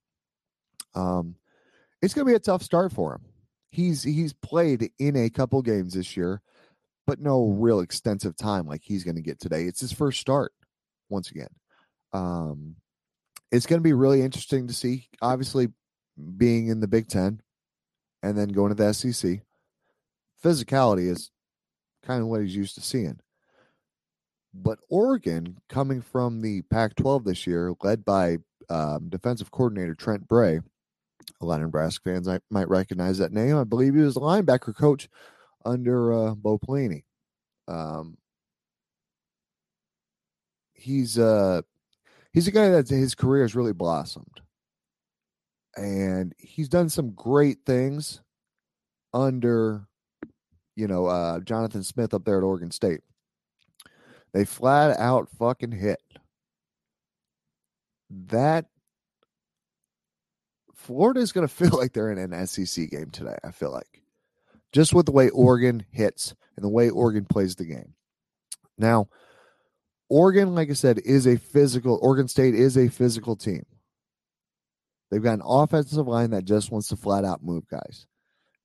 [0.93, 1.35] Um,
[2.01, 3.21] it's going to be a tough start for him.
[3.69, 6.41] He's he's played in a couple games this year,
[7.05, 9.63] but no real extensive time like he's going to get today.
[9.63, 10.53] It's his first start
[11.09, 11.49] once again.
[12.13, 12.75] Um,
[13.51, 15.07] it's going to be really interesting to see.
[15.21, 15.67] Obviously,
[16.37, 17.41] being in the Big Ten
[18.23, 19.41] and then going to the SEC,
[20.43, 21.31] physicality is
[22.03, 23.19] kind of what he's used to seeing.
[24.53, 28.37] But Oregon, coming from the Pac 12 this year, led by
[28.69, 30.61] um, defensive coordinator Trent Bray,
[31.41, 33.55] a lot of Nebraska fans I, might recognize that name.
[33.57, 35.07] I believe he was a linebacker coach
[35.65, 37.03] under uh, Bo Pelini.
[37.67, 38.17] Um,
[40.73, 41.61] he's uh,
[42.33, 44.41] he's a guy that his career has really blossomed,
[45.75, 48.21] and he's done some great things
[49.13, 49.87] under,
[50.75, 53.01] you know, uh, Jonathan Smith up there at Oregon State.
[54.33, 56.01] They flat out fucking hit.
[58.09, 58.65] That
[60.87, 63.35] Florida is going to feel like they're in an SEC game today.
[63.43, 64.01] I feel like
[64.71, 67.93] just with the way Oregon hits and the way Oregon plays the game.
[68.77, 69.09] Now,
[70.09, 71.99] Oregon, like I said, is a physical.
[72.01, 73.65] Oregon State is a physical team.
[75.11, 78.07] They've got an offensive line that just wants to flat out move guys.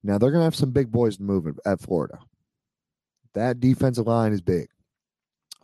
[0.04, 2.18] Now they're going to have some big boys move at Florida.
[3.35, 4.68] That defensive line is big.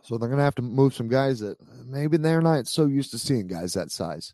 [0.03, 3.11] So they're going to have to move some guys that maybe they're not so used
[3.11, 4.33] to seeing guys that size.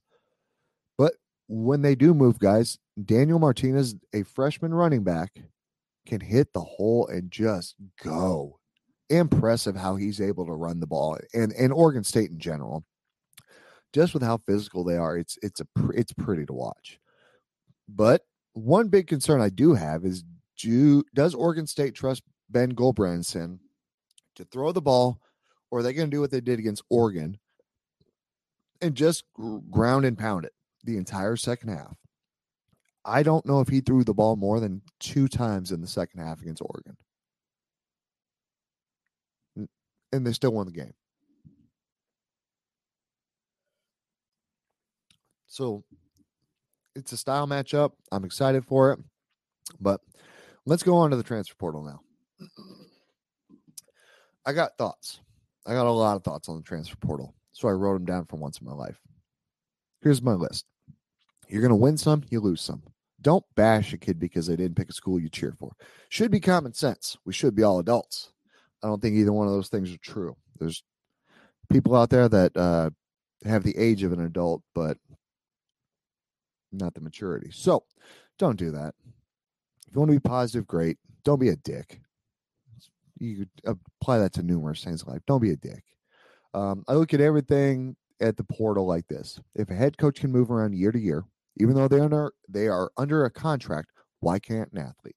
[1.47, 5.31] When they do move guys, Damien Martinez, a freshman running back,
[6.05, 8.59] can hit the hole and just go.
[9.09, 12.83] Impressive how he's able to run the ball and, and Oregon State in general.
[13.93, 16.99] Just with how physical they are, it's it's a it's pretty to watch.
[17.87, 20.23] But one big concern I do have is
[20.57, 23.59] do does Oregon State trust Ben Gulbranson
[24.35, 25.21] to throw the ball
[25.71, 27.37] or are they going to do what they did against Oregon
[28.81, 29.23] and just
[29.69, 30.53] ground and pound it
[30.85, 31.97] the entire second half?
[33.03, 36.21] I don't know if he threw the ball more than two times in the second
[36.21, 36.97] half against Oregon.
[40.11, 40.93] And they still won the game.
[45.47, 45.83] So
[46.95, 47.91] it's a style matchup.
[48.11, 48.99] I'm excited for it.
[49.79, 50.01] But
[50.65, 52.01] let's go on to the transfer portal now.
[54.45, 55.19] I got thoughts.
[55.65, 57.33] I got a lot of thoughts on the transfer portal.
[57.51, 58.99] So I wrote them down for once in my life.
[60.01, 60.65] Here's my list.
[61.47, 62.83] You're going to win some, you lose some.
[63.21, 65.71] Don't bash a kid because they didn't pick a school you cheer for.
[66.09, 67.17] Should be common sense.
[67.25, 68.31] We should be all adults.
[68.83, 70.35] I don't think either one of those things are true.
[70.59, 70.83] There's
[71.71, 72.91] people out there that uh,
[73.45, 74.97] have the age of an adult, but
[76.71, 77.49] not the maturity.
[77.51, 77.83] So
[78.37, 78.93] don't do that.
[79.87, 80.97] If you want to be positive, great.
[81.23, 82.01] Don't be a dick
[83.19, 85.21] you apply that to numerous things in life.
[85.27, 85.83] Don't be a dick.
[86.53, 90.31] Um, I look at everything at the portal like this: if a head coach can
[90.31, 91.23] move around year to year,
[91.57, 93.89] even though they under they are under a contract,
[94.19, 95.15] why can't an athlete?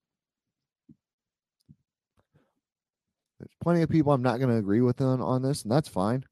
[3.38, 5.88] There's plenty of people I'm not going to agree with on, on this, and that's
[5.88, 6.24] fine.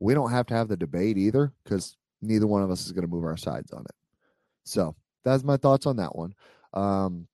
[0.00, 3.06] We don't have to have the debate either because neither one of us is going
[3.06, 3.94] to move our sides on it.
[4.64, 6.34] So that's my thoughts on that one.
[6.72, 7.28] Um,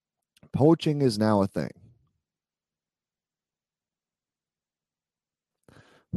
[0.52, 1.70] poaching is now a thing.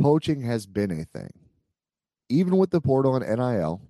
[0.02, 1.32] poaching has been a thing.
[2.30, 3.82] Even with the portal and NIL,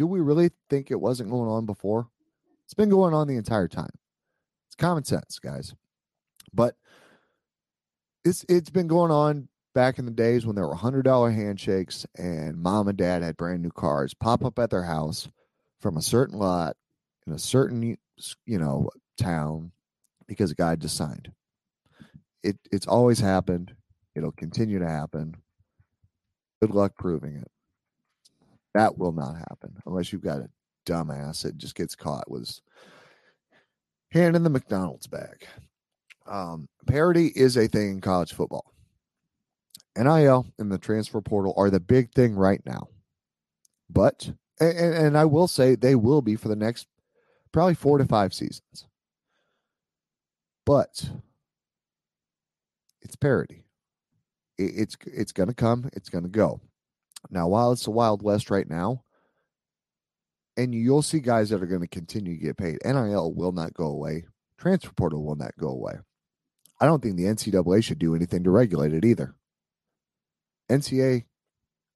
[0.00, 2.08] do we really think it wasn't going on before?
[2.64, 3.90] It's been going on the entire time.
[4.66, 5.74] It's common sense, guys.
[6.54, 6.74] But
[8.24, 12.06] it's it's been going on back in the days when there were hundred dollar handshakes
[12.16, 15.28] and mom and dad had brand new cars pop up at their house
[15.80, 16.78] from a certain lot
[17.26, 17.98] in a certain
[18.46, 19.70] you know town
[20.26, 21.30] because a guy just signed.
[22.42, 23.74] It it's always happened.
[24.14, 25.36] It'll continue to happen.
[26.62, 27.50] Good luck proving it.
[28.74, 30.50] That will not happen unless you've got a
[30.86, 32.60] dumbass that just gets caught with
[34.12, 35.46] hand in the McDonald's bag.
[36.26, 38.72] Um, parity is a thing in college football.
[39.96, 42.88] NIL and the transfer portal are the big thing right now.
[43.88, 44.30] But,
[44.60, 46.86] and, and I will say they will be for the next
[47.52, 48.86] probably four to five seasons.
[50.64, 51.10] But
[53.02, 53.64] it's parity
[54.60, 56.60] it's it's going to come, it's going to go.
[57.28, 59.04] Now, while it's the Wild West right now,
[60.56, 62.78] and you'll see guys that are going to continue to get paid.
[62.84, 64.24] NIL will not go away.
[64.58, 65.94] Transfer portal will not go away.
[66.80, 69.34] I don't think the NCAA should do anything to regulate it either.
[70.70, 71.24] NCAA,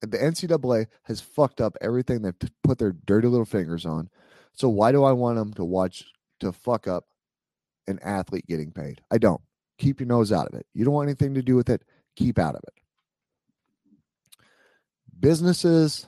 [0.01, 2.33] The NCAA has fucked up everything they've
[2.63, 4.09] put their dirty little fingers on.
[4.53, 6.05] So why do I want them to watch
[6.39, 7.05] to fuck up
[7.87, 9.01] an athlete getting paid?
[9.11, 9.41] I don't.
[9.77, 10.65] Keep your nose out of it.
[10.73, 11.83] You don't want anything to do with it.
[12.15, 12.73] Keep out of it.
[15.25, 16.07] Businesses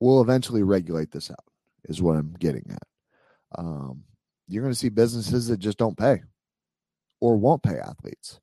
[0.00, 1.44] will eventually regulate this out,
[1.84, 2.82] is what I'm getting at.
[3.56, 4.02] Um,
[4.48, 6.20] you're going to see businesses that just don't pay
[7.20, 8.40] or won't pay athletes.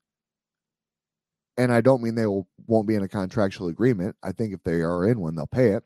[1.58, 4.16] And I don't mean they will, won't be in a contractual agreement.
[4.22, 5.84] I think if they are in one, they'll pay it.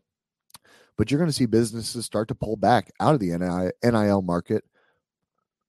[0.96, 4.62] But you're going to see businesses start to pull back out of the NIL market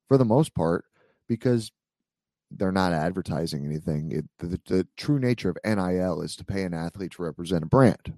[0.08, 0.86] for the most part
[1.28, 1.72] because
[2.52, 4.12] they're not advertising anything.
[4.12, 7.68] It, the, the, true nature of NIL is to pay an athlete to represent a
[7.68, 8.14] brand,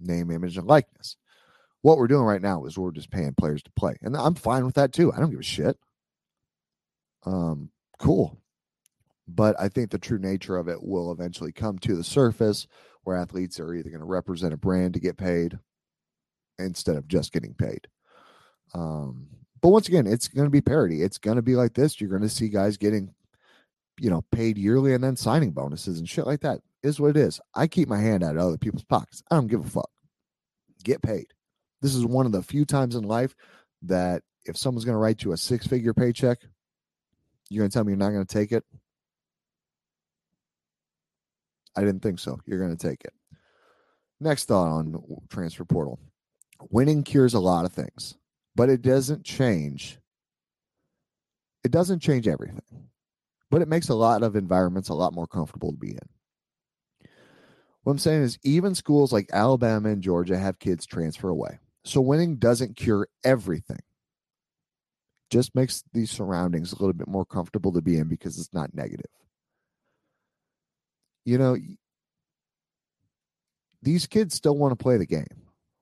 [0.00, 1.16] name, image, and likeness.
[1.82, 4.64] What we're doing right now is we're just paying players to play, and I'm fine
[4.66, 5.12] with that too.
[5.12, 5.78] I don't give a shit.
[7.24, 8.40] Um, cool,
[9.28, 12.66] but I think the true nature of it will eventually come to the surface,
[13.04, 15.58] where athletes are either going to represent a brand to get paid
[16.58, 17.86] instead of just getting paid.
[18.74, 19.28] Um,
[19.60, 21.02] but once again, it's going to be parity.
[21.02, 22.00] It's going to be like this.
[22.00, 23.14] You're going to see guys getting
[23.98, 26.60] you know, paid yearly and then signing bonuses and shit like that.
[26.82, 27.40] Is what it is.
[27.54, 29.22] I keep my hand out of other people's pockets.
[29.30, 29.90] I don't give a fuck.
[30.84, 31.26] Get paid.
[31.82, 33.34] This is one of the few times in life
[33.82, 36.38] that if someone's going to write you a six figure paycheck,
[37.50, 38.64] you're going to tell me you're not going to take it.
[41.76, 42.38] I didn't think so.
[42.46, 43.12] You're going to take it.
[44.20, 45.98] Next thought on transfer portal
[46.70, 48.16] winning cures a lot of things,
[48.54, 49.98] but it doesn't change.
[51.64, 52.62] It doesn't change everything
[53.50, 57.08] but it makes a lot of environments a lot more comfortable to be in.
[57.82, 61.58] What I'm saying is, even schools like Alabama and Georgia have kids transfer away.
[61.84, 63.80] So winning doesn't cure everything.
[65.30, 68.74] Just makes these surroundings a little bit more comfortable to be in because it's not
[68.74, 69.10] negative.
[71.24, 71.56] You know,
[73.82, 75.26] these kids still want to play the game,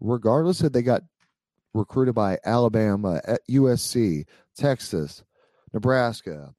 [0.01, 1.03] regardless if they got
[1.75, 4.27] recruited by Alabama, eh, USC,
[4.57, 5.25] Texas,
[5.73, 6.55] Nebraska,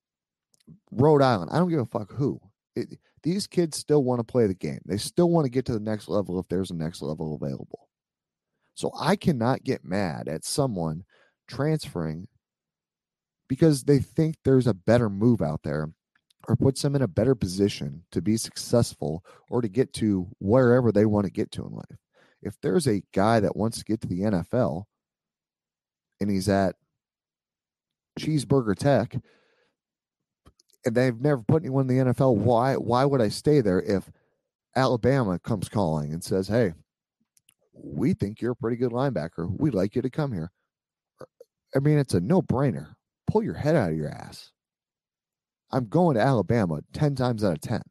[0.98, 1.52] Rhode Island.
[1.52, 2.40] I don't give a fuck who.
[2.76, 4.80] It, these kids still want to play the game.
[4.86, 7.90] They still want to get to the next level if there's a next level available.
[8.76, 11.04] So I cannot get mad at someone
[11.48, 12.28] transferring
[13.48, 15.92] because they think there's a better move out there
[16.48, 20.92] or puts them in a better position to be successful or to get to wherever
[20.92, 21.98] they want to get to in life.
[22.42, 24.84] If there's a guy that wants to get to the NFL
[26.22, 26.76] and he's at
[28.20, 29.16] Cheeseburger Tech
[30.88, 32.38] and they've never put anyone in the NFL.
[32.38, 34.10] Why why would I stay there if
[34.76, 36.73] Alabama comes calling and says, "Hey,
[37.73, 39.54] we think you're a pretty good linebacker.
[39.60, 40.50] We'd like you to come here."
[41.76, 42.95] I mean, it's a no-brainer.
[43.28, 44.52] Pull your head out of your ass.
[45.71, 47.82] I'm going to Alabama 10 times out of 10.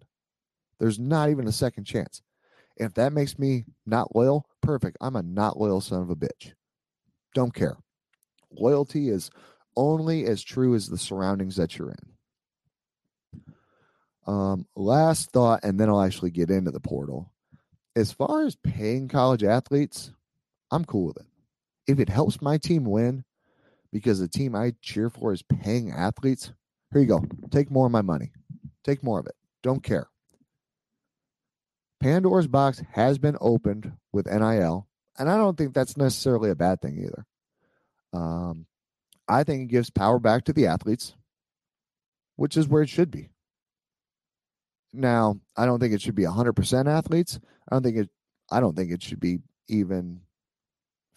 [0.80, 2.22] There's not even a second chance.
[2.78, 4.96] If that makes me not loyal, perfect.
[5.02, 6.54] I'm a not loyal son of a bitch.
[7.34, 7.76] Don't care.
[8.50, 9.30] Loyalty is
[9.76, 12.15] only as true as the surroundings that you're in.
[14.26, 17.30] Um, last thought, and then I'll actually get into the portal.
[17.94, 20.10] As far as paying college athletes,
[20.70, 21.26] I'm cool with it.
[21.86, 23.24] If it helps my team win
[23.92, 26.52] because the team I cheer for is paying athletes,
[26.92, 27.24] here you go.
[27.50, 28.32] Take more of my money.
[28.84, 29.34] Take more of it.
[29.62, 30.08] Don't care.
[32.00, 34.86] Pandora's box has been opened with NIL,
[35.18, 37.26] and I don't think that's necessarily a bad thing either.
[38.12, 38.66] Um,
[39.28, 41.14] I think it gives power back to the athletes,
[42.36, 43.30] which is where it should be.
[44.96, 47.38] Now, I don't think it should be 100% athletes.
[47.68, 48.10] I don't think it
[48.50, 50.20] I don't think it should be even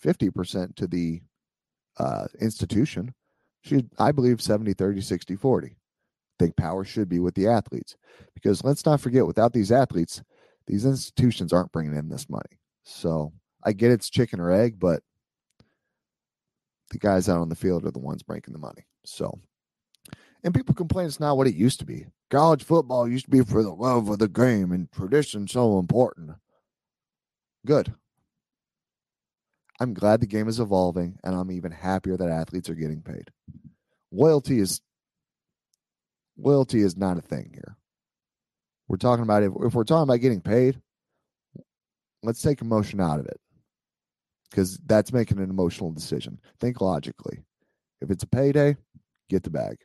[0.03, 1.21] 50% to the
[1.97, 3.13] uh, institution.
[3.63, 5.67] Should I believe 70 30 60 40.
[5.67, 5.73] I
[6.39, 7.95] think power should be with the athletes
[8.33, 10.23] because let's not forget without these athletes,
[10.67, 12.59] these institutions aren't bringing in this money.
[12.83, 15.03] So, I get it's chicken or egg, but
[16.91, 18.87] the guys out on the field are the ones making the money.
[19.05, 19.39] So,
[20.43, 22.06] and people complain it's not what it used to be.
[22.30, 26.32] College football used to be for the love of the game and tradition so important.
[27.66, 27.93] Good.
[29.82, 33.30] I'm glad the game is evolving, and I'm even happier that athletes are getting paid.
[34.11, 34.82] Loyalty is
[36.38, 37.78] loyalty is not a thing here.
[38.88, 40.82] We're talking about if, if we're talking about getting paid,
[42.24, 43.39] let's take emotion out of it
[44.49, 46.39] because that's making an emotional decision.
[46.59, 47.43] Think logically.
[48.01, 48.78] If it's a payday,
[49.30, 49.78] get the bag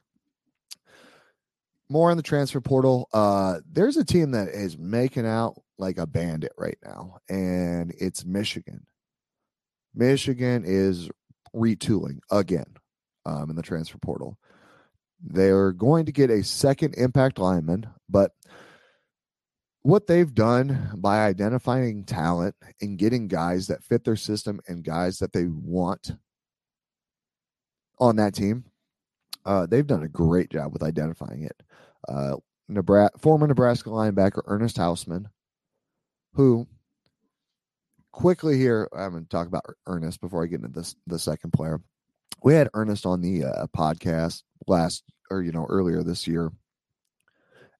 [1.88, 3.08] more on the transfer portal.
[3.12, 8.24] Uh, there's a team that is making out like a bandit right now, and it's
[8.24, 8.86] Michigan.
[9.94, 11.08] Michigan is
[11.54, 12.76] retooling again
[13.26, 14.38] um, in the transfer portal.
[15.22, 18.32] They're going to get a second impact lineman, but
[19.82, 25.18] what they've done by identifying talent and getting guys that fit their system and guys
[25.18, 26.12] that they want
[27.98, 28.64] on that team,
[29.44, 31.62] uh, they've done a great job with identifying it.
[32.08, 32.36] Uh,
[32.68, 35.26] Nebraska, former Nebraska linebacker Ernest Hausmann,
[36.34, 36.66] who
[38.12, 41.52] quickly here, I'm going to talk about Ernest before I get into this the second
[41.52, 41.80] player.
[42.42, 46.50] We had Ernest on the uh, podcast last or you know earlier this year,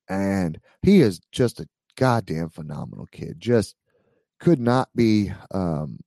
[0.09, 3.37] and he is just a goddamn phenomenal kid.
[3.39, 3.75] Just
[4.41, 5.33] could not be.
[5.53, 6.01] Um,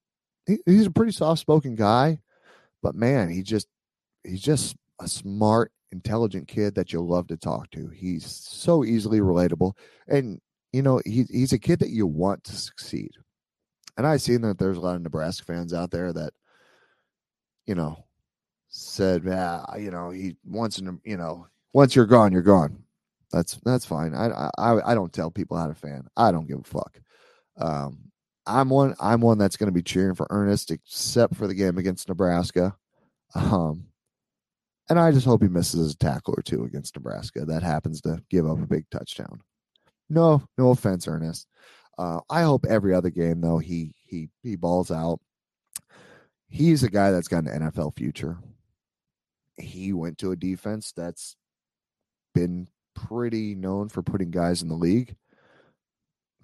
[0.45, 2.19] he, he's a pretty soft spoken guy,
[2.83, 3.67] but man, he just
[4.23, 7.87] he's just a smart, intelligent kid that you'll love to talk to.
[7.89, 9.73] He's so easily relatable,
[10.07, 10.39] and
[10.73, 13.11] you know he, he's a kid that you want to succeed.
[13.97, 16.31] And I seen that there's a lot of Nebraska fans out there that,
[17.65, 18.05] you know,
[18.69, 22.83] said, yeah, you know, he once you know, once you're gone, you're gone.
[23.31, 24.13] That's that's fine.
[24.13, 26.07] I I I don't tell people how to fan.
[26.15, 26.99] I don't give a fuck.
[27.57, 28.11] Um,
[28.45, 28.95] I'm one.
[28.99, 32.75] I'm one that's going to be cheering for Ernest, except for the game against Nebraska.
[33.35, 33.87] Um,
[34.89, 37.45] and I just hope he misses a tackle or two against Nebraska.
[37.45, 39.41] That happens to give up a big touchdown.
[40.09, 41.47] No, no offense, Ernest.
[41.97, 45.19] Uh, I hope every other game though he he he balls out.
[46.47, 48.37] He's a guy that's got an NFL future.
[49.57, 51.35] He went to a defense that's
[52.33, 55.15] been pretty known for putting guys in the league.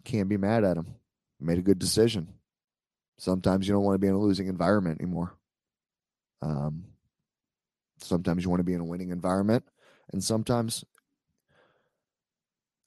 [0.04, 0.96] Can't be mad at him.
[1.40, 2.28] Made a good decision.
[3.18, 5.34] Sometimes you don't want to be in a losing environment anymore.
[6.42, 6.86] Um,
[8.04, 9.64] sometimes you want to be in a winning environment,
[10.12, 10.84] and sometimes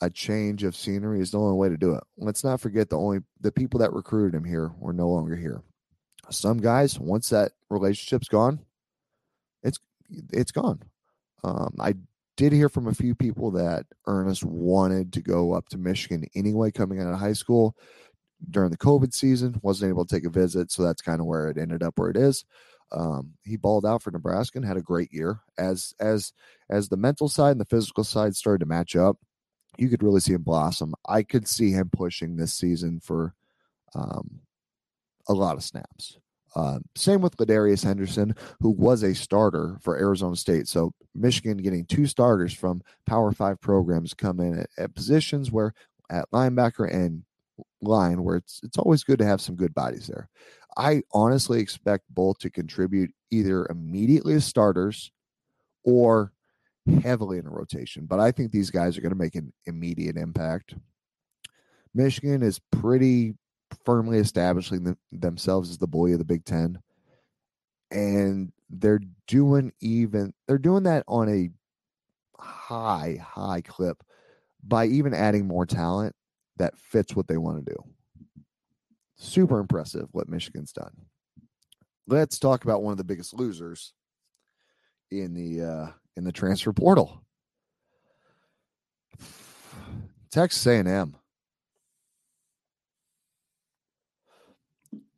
[0.01, 2.05] a change of scenery is the only way to do it.
[2.19, 5.63] Let's not forget the only the people that recruited him here were no longer here.
[6.31, 8.61] Some guys, once that relationship's gone,
[9.63, 9.79] it's
[10.33, 10.83] it's gone.
[11.45, 11.95] Um, I
[12.37, 16.71] did hear from a few people that Ernest wanted to go up to Michigan anyway,
[16.71, 17.77] coming out of high school
[18.51, 21.49] during the COVID season, wasn't able to take a visit, so that's kind of where
[21.49, 22.45] it ended up where it is.
[22.93, 25.41] Um, he balled out for Nebraska and had a great year.
[25.59, 26.33] As as
[26.71, 29.19] as the mental side and the physical side started to match up,
[29.79, 30.95] you could really see him blossom.
[31.09, 33.35] I could see him pushing this season for
[33.95, 34.41] um,
[35.29, 36.19] a lot of snaps.
[36.55, 40.67] Uh, same with Ladarius Henderson, who was a starter for Arizona State.
[40.67, 45.75] So Michigan getting two starters from Power Five programs come in at, at positions where
[46.11, 47.25] at linebacker and
[47.83, 50.29] line where it's it's always good to have some good bodies there.
[50.77, 55.11] I honestly expect both to contribute either immediately as starters
[55.85, 56.33] or
[57.03, 60.17] heavily in a rotation, but I think these guys are going to make an immediate
[60.17, 60.75] impact.
[61.95, 63.35] Michigan is pretty
[63.85, 66.79] firmly establishing the, themselves as the bully of the Big Ten,
[67.91, 71.51] and they're doing even they're doing that on a
[72.39, 74.03] high high clip
[74.63, 76.15] by even adding more talent
[76.59, 77.96] that fits what they want to do.
[79.17, 80.93] Super impressive what Michigan's done.
[82.07, 83.93] Let's talk about one of the biggest losers
[85.11, 87.23] in the uh, in the transfer portal.
[90.31, 91.17] Texas A&M.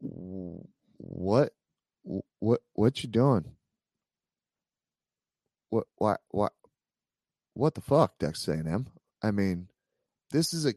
[0.00, 1.52] What
[2.38, 3.44] what what you doing?
[5.70, 6.48] What why why
[7.54, 8.86] what the fuck, Texas A&M?
[9.22, 9.68] I mean,
[10.30, 10.74] this is a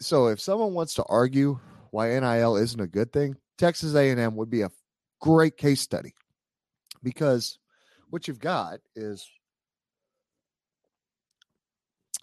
[0.00, 1.58] so if someone wants to argue
[1.94, 4.70] why NIL isn't a good thing, Texas A&M would be a
[5.20, 6.12] great case study
[7.04, 7.60] because
[8.10, 9.30] what you've got is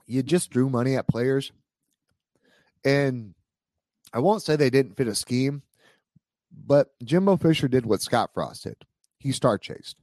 [0.05, 1.53] you just drew money at players.
[2.84, 3.34] And
[4.13, 5.61] I won't say they didn't fit a scheme,
[6.51, 8.76] but Jimbo Fisher did what Scott Frost did.
[9.19, 9.95] He star chased.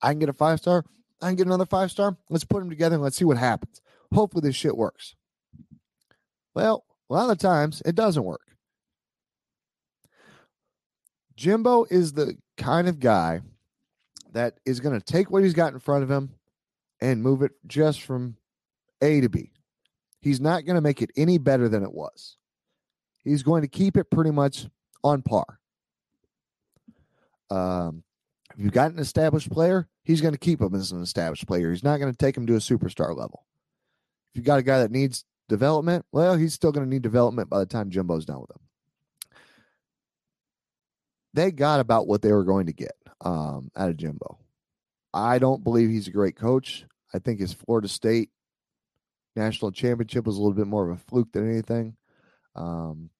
[0.00, 0.84] I can get a five star.
[1.20, 2.16] I can get another five star.
[2.28, 3.80] Let's put them together and let's see what happens.
[4.14, 5.16] Hopefully, this shit works.
[6.54, 8.49] Well, a lot of times it doesn't work.
[11.40, 13.40] Jimbo is the kind of guy
[14.34, 16.34] that is going to take what he's got in front of him
[17.00, 18.36] and move it just from
[19.00, 19.50] A to B.
[20.20, 22.36] He's not going to make it any better than it was.
[23.24, 24.66] He's going to keep it pretty much
[25.02, 25.58] on par.
[27.48, 28.02] Um,
[28.54, 31.70] if you've got an established player, he's going to keep him as an established player.
[31.70, 33.46] He's not going to take him to a superstar level.
[34.30, 37.48] If you've got a guy that needs development, well, he's still going to need development
[37.48, 38.60] by the time Jimbo's done with him.
[41.34, 44.38] They got about what they were going to get um, out of Jimbo.
[45.12, 46.84] I don't believe he's a great coach.
[47.12, 48.30] I think his Florida State
[49.36, 51.96] national championship was a little bit more of a fluke than anything.
[52.54, 53.10] Um,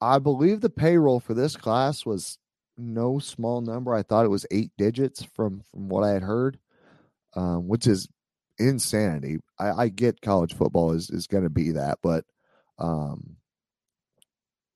[0.00, 2.38] I believe the payroll for this class was
[2.76, 3.94] no small number.
[3.94, 6.58] I thought it was eight digits from from what I had heard,
[7.36, 8.08] um, which is
[8.58, 9.38] insanity.
[9.58, 12.24] I, I get college football is is going to be that, but
[12.78, 13.36] um,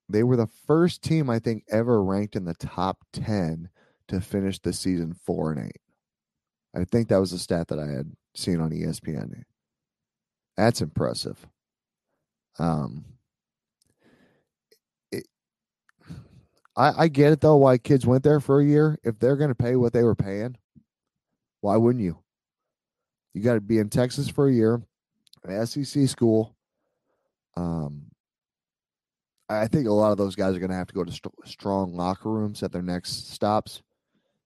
[0.08, 3.68] they were the first team I think ever ranked in the top ten
[4.08, 5.80] to finish the season four and eight.
[6.74, 9.42] I think that was a stat that I had seen on ESPN.
[10.56, 11.46] That's impressive.
[12.58, 13.04] Um,
[15.10, 15.26] it,
[16.76, 18.98] I, I get it though why kids went there for a year.
[19.04, 20.56] If they're going to pay what they were paying,
[21.60, 22.18] why wouldn't you?
[23.34, 24.80] You got to be in Texas for a year,
[25.44, 26.56] an SEC school.
[27.56, 28.05] Um,
[29.48, 31.34] I think a lot of those guys are going to have to go to st-
[31.44, 33.82] strong locker rooms at their next stops.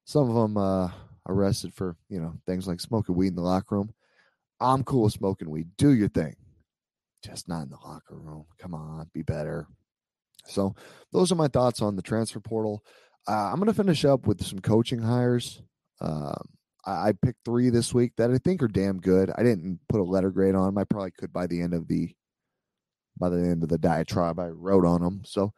[0.05, 0.91] Some of them uh,
[1.29, 3.95] arrested for you know things like smoking weed in the locker room.
[4.61, 5.69] I'm cool with smoking weed.
[5.79, 6.37] Do your thing,
[7.25, 8.45] just not in the locker room.
[8.59, 9.67] Come on, be better.
[10.47, 10.75] So
[11.13, 12.85] those are my thoughts on the transfer portal.
[13.29, 15.63] Uh, I'm going to finish up with some coaching hires.
[16.01, 16.43] Um,
[16.85, 19.31] I, I picked three this week that I think are damn good.
[19.37, 20.79] I didn't put a letter grade on them.
[20.79, 22.15] I probably could by the end of the
[23.21, 25.23] by the end of the diatribe I wrote on them.
[25.25, 25.53] So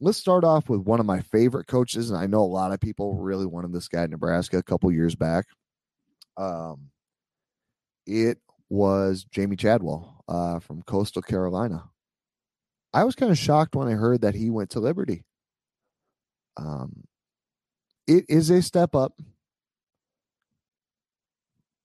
[0.00, 2.80] let's start off with one of my favorite coaches, and I know a lot of
[2.80, 5.46] people really wanted this guy in Nebraska a couple years back.
[6.36, 6.90] Um,
[8.06, 8.38] it
[8.68, 11.84] was Jamey Chadwell uh, from Coastal Carolina.
[12.92, 15.24] I was kind of shocked when I heard that he went to Liberty.
[16.56, 17.04] Um,
[18.06, 19.20] it is a step up,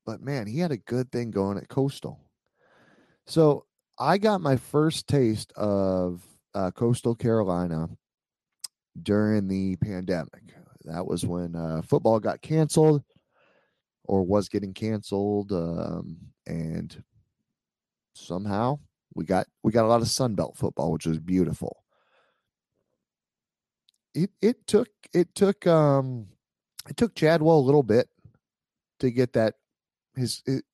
[0.06, 2.20] but man, he had a good thing going at Coastal.
[3.26, 3.66] So
[4.02, 6.24] I got my first taste of
[6.56, 7.88] uh, Coastal Carolina
[9.04, 10.42] during the pandemic.
[10.86, 13.04] That was when uh, football got canceled
[14.06, 17.04] or was getting canceled, um, and
[18.16, 18.80] somehow
[19.14, 21.84] we got we got a lot of Sunbelt football, which was beautiful.
[24.16, 26.26] It it took it took um
[26.90, 28.10] it took Chadwell a little bit
[29.00, 29.54] to get that
[30.16, 30.66] his it,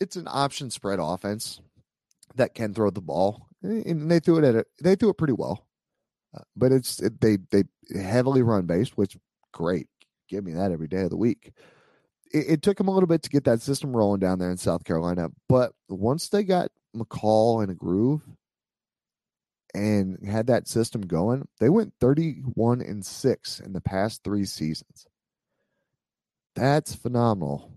[0.00, 1.60] it's an option spread offense
[2.36, 4.66] that can throw the ball, and they threw it at it.
[4.82, 5.66] They threw it pretty well,
[6.36, 7.64] uh, but it's it, they they
[7.94, 9.16] heavily run based, which
[9.52, 9.88] great.
[10.28, 11.52] Give me that every day of the week.
[12.32, 14.56] It, it, took them a little bit to get that system rolling down there in
[14.56, 18.22] South Carolina, but once they got McCall in a groove
[19.72, 25.06] and had that system going, they went 31 and 6 in the past 3 seasons.
[26.56, 27.70] That's phenomenal.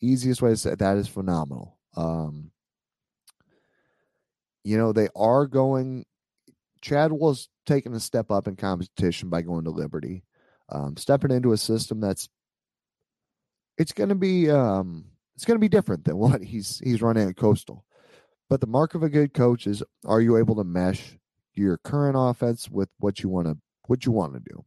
[0.00, 1.78] Easiest way to say that is phenomenal.
[1.96, 2.52] Um,
[4.66, 6.04] you know, they are going.
[6.80, 10.24] Chad was taking a step up in competition by going to Liberty,
[10.70, 12.28] um, stepping into a system that's
[13.78, 15.04] it's going to be um,
[15.36, 17.84] it's going to be different than what he's he's running at Coastal.
[18.50, 21.16] But the mark of a good coach is: are you able to mesh
[21.54, 23.56] your current offense with what you want to
[23.86, 24.64] what you want to do?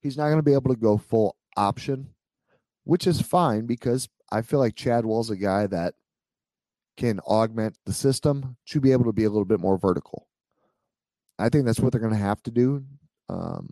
[0.00, 2.08] He's not going to be able to go full option,
[2.84, 5.94] which is fine because I feel like Chadwell's a guy that
[6.96, 10.28] can augment the system to be able to be a little bit more vertical.
[11.38, 12.84] I think that's what they're going to have to do.
[13.28, 13.70] Um,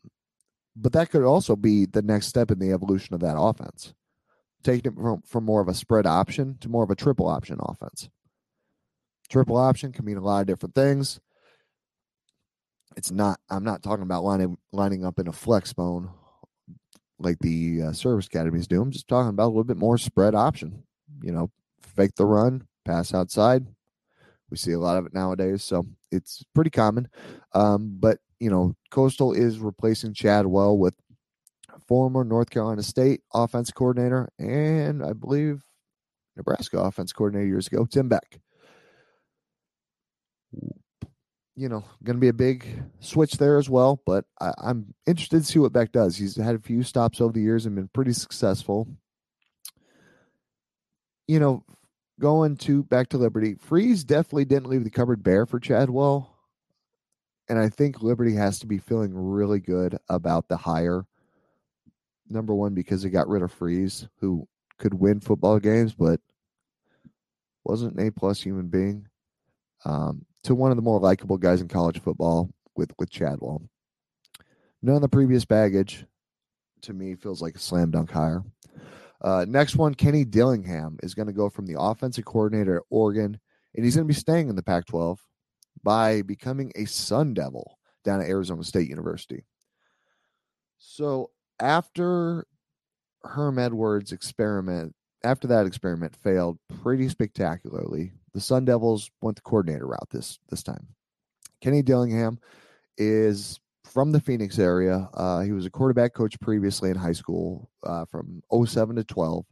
[0.75, 3.95] but that could also be the next step in the evolution of that offense,
[4.65, 7.59] taking it from, from more of a spread option to more of a triple option
[7.61, 8.09] offense.
[9.29, 11.21] Triple option can mean a lot of different things.
[12.97, 16.11] It's not, I'm not talking about lining, lining up in a flex bone
[17.19, 18.83] like the uh, service academies do.
[18.83, 20.83] I'm just talking about a little bit more spread option.
[21.23, 21.51] You know,
[21.81, 23.67] fake the run, pass outside.
[24.51, 27.09] We see a lot of it nowadays, so it's pretty common.
[27.55, 30.95] Um, but you know, Coastal is replacing Chadwell with
[31.87, 35.63] former North Carolina State offense coordinator and I believe
[36.37, 38.41] Nebraska offense coordinator years ago, Tim Beck.
[41.55, 42.67] You know, going to be a big
[43.01, 46.17] switch there as well, but I, I'm interested to see what Beck does.
[46.17, 48.89] He's had a few stops over the years and been pretty successful.
[51.29, 51.65] You know,
[52.23, 56.39] going to back to Liberty, Freeze definitely didn't leave the cupboard bare for Chadwell.
[57.49, 61.05] And I think Liberty has to be feeling really good about the hire.
[62.31, 64.47] Number one, because they got rid of Freeze, who
[64.79, 66.21] could win football games, but
[67.65, 69.09] wasn't an A plus human being.
[69.85, 73.63] Um, to one of the more likable guys in college football with with Chadwell.
[74.81, 76.07] None of the previous baggage
[76.83, 78.45] to me feels like a slam dunk hire.
[79.23, 83.39] Uh, next one, Kenny Dillingham is going to go from the offensive coordinator at Oregon,
[83.75, 85.21] and he's going to be staying in the Pac 12
[85.85, 89.45] by becoming a Sun Devil down at Arizona State University.
[90.79, 92.47] So after
[93.23, 99.87] Herm Edwards' experiment, after that experiment failed pretty spectacularly, the Sun Devils went the coordinator
[99.87, 100.89] route this this time.
[101.61, 102.41] Kenny Dillingham
[102.99, 105.09] is from the Phoenix area.
[105.15, 109.45] Uh, he was a quarterback coach previously in high school uh, from 07 to 12.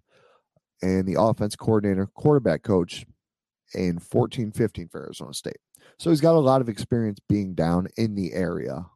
[0.82, 3.04] and the offense coordinator, quarterback coach
[3.74, 5.58] in 14 15 for Arizona State.
[5.98, 8.86] So he's got a lot of experience being down in the area.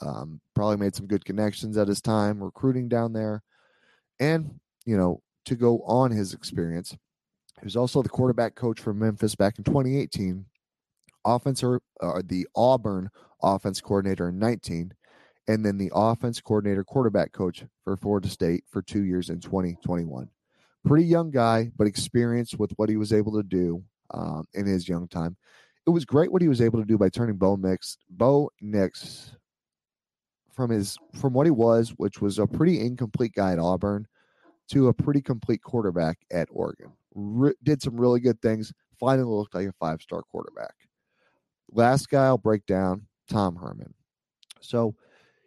[0.00, 3.42] Um, probably made some good connections at his time recruiting down there.
[4.20, 6.96] And, you know, to go on his experience,
[7.60, 10.44] he was also the quarterback coach for Memphis back in 2018,
[11.24, 13.10] offensive, uh, the Auburn
[13.42, 14.92] offense coordinator in 19,
[15.48, 20.28] and then the offense coordinator quarterback coach for Florida State for two years in 2021.
[20.84, 23.82] Pretty young guy, but experienced with what he was able to do
[24.12, 25.36] um, in his young time.
[25.86, 29.32] It was great what he was able to do by turning Bo Nix, Bo Nix
[30.52, 34.06] from his from what he was, which was a pretty incomplete guy at Auburn,
[34.70, 36.92] to a pretty complete quarterback at Oregon.
[37.14, 38.72] Re- did some really good things.
[38.98, 40.74] Finally looked like a five star quarterback.
[41.70, 43.94] Last guy I'll break down, Tom Herman.
[44.60, 44.94] So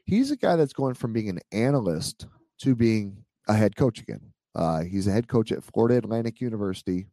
[0.03, 2.27] he's a guy that's going from being an analyst
[2.59, 4.33] to being a head coach again.
[4.53, 7.07] Uh, he's a head coach at Florida Atlantic University.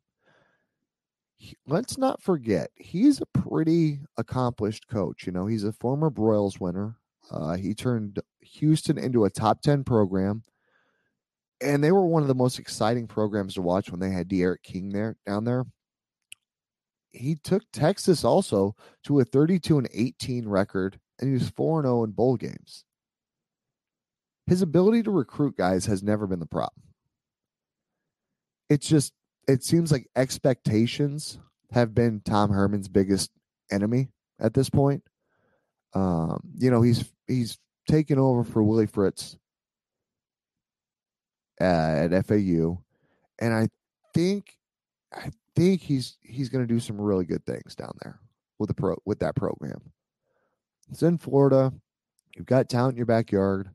[1.37, 5.27] He, let's not forget, he's a pretty accomplished coach.
[5.27, 6.97] You know, he's a former Broyles winner.
[7.31, 10.43] Uh, he turned Houston into a top 10 program.
[11.61, 14.63] And they were one of the most exciting programs to watch when they had D'Eriq
[14.63, 15.65] King there down there.
[17.13, 22.05] He took Texas also to a 32 and 18 record, and he was 4 0
[22.05, 22.85] in bowl games.
[24.47, 26.83] His ability to recruit guys has never been the problem.
[28.69, 29.13] It's just,
[29.47, 31.39] it seems like expectations
[31.71, 33.31] have been Tom Herman's biggest
[33.71, 34.09] enemy
[34.41, 35.03] at this point.
[35.95, 37.59] Um, you know, he's he's
[37.89, 39.37] taken over for Willie Fritz
[41.61, 42.83] uh, at FAU,
[43.39, 43.69] and I
[44.15, 44.57] think
[45.13, 48.21] I think he's he's going to do some really good things down there
[48.59, 49.93] with the pro with that program.
[50.91, 51.73] It's in Florida.
[52.37, 53.71] You've got talent in your backyard.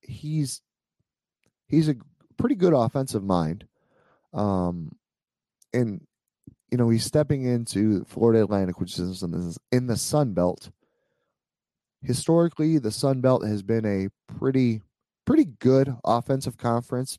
[0.00, 0.62] He's
[1.66, 1.96] he's a
[2.36, 3.66] pretty good offensive mind,
[4.32, 4.92] um,
[5.72, 6.00] and
[6.70, 10.70] you know he's stepping into Florida Atlantic, which is in the, Sun Belt
[12.02, 14.08] historically the Sun Belt has been a
[14.38, 14.82] pretty
[15.24, 17.18] pretty good offensive conference.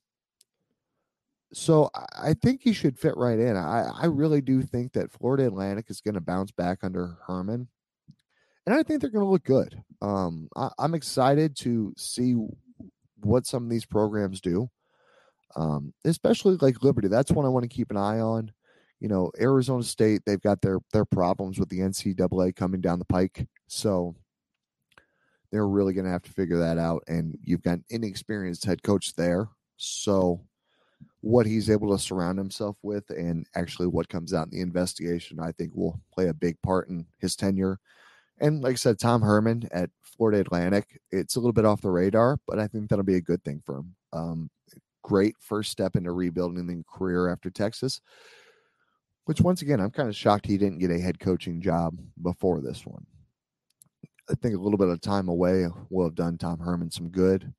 [1.54, 3.58] So I think he should fit right in.
[3.58, 7.68] I, I really do think that Florida Atlantic is going to bounce back under Herman.
[8.66, 9.82] And I think they're going to look good.
[10.02, 12.36] Um, I, I'm excited to see
[13.20, 14.70] what some of these programs do,
[15.56, 17.08] um, especially like Liberty.
[17.08, 18.52] That's one I want to keep an eye on.
[19.00, 23.06] You know, Arizona State, they've got their their problems with the NCAA coming down the
[23.06, 23.48] pike.
[23.68, 24.16] So
[25.52, 27.04] they're really going to have to figure that out.
[27.08, 29.50] And you've got an inexperienced head coach there.
[29.78, 30.46] So,
[31.22, 35.40] what he's able to surround himself with and actually what comes out in the investigation,
[35.40, 37.80] I think will play a big part in his tenure.
[38.40, 41.92] And like I said, Tom Herman at Florida Atlantic, it's a little bit off the
[41.92, 43.96] radar, but I think that'll be a good thing for him.
[44.14, 44.50] Um,
[45.04, 48.02] great first step into rebuilding the career after Texas,
[49.26, 52.62] which once again, I'm kind of shocked he didn't get a head coaching job before
[52.62, 53.06] this one.
[54.30, 57.54] I think a little bit of time away will have done Tom Herman some good.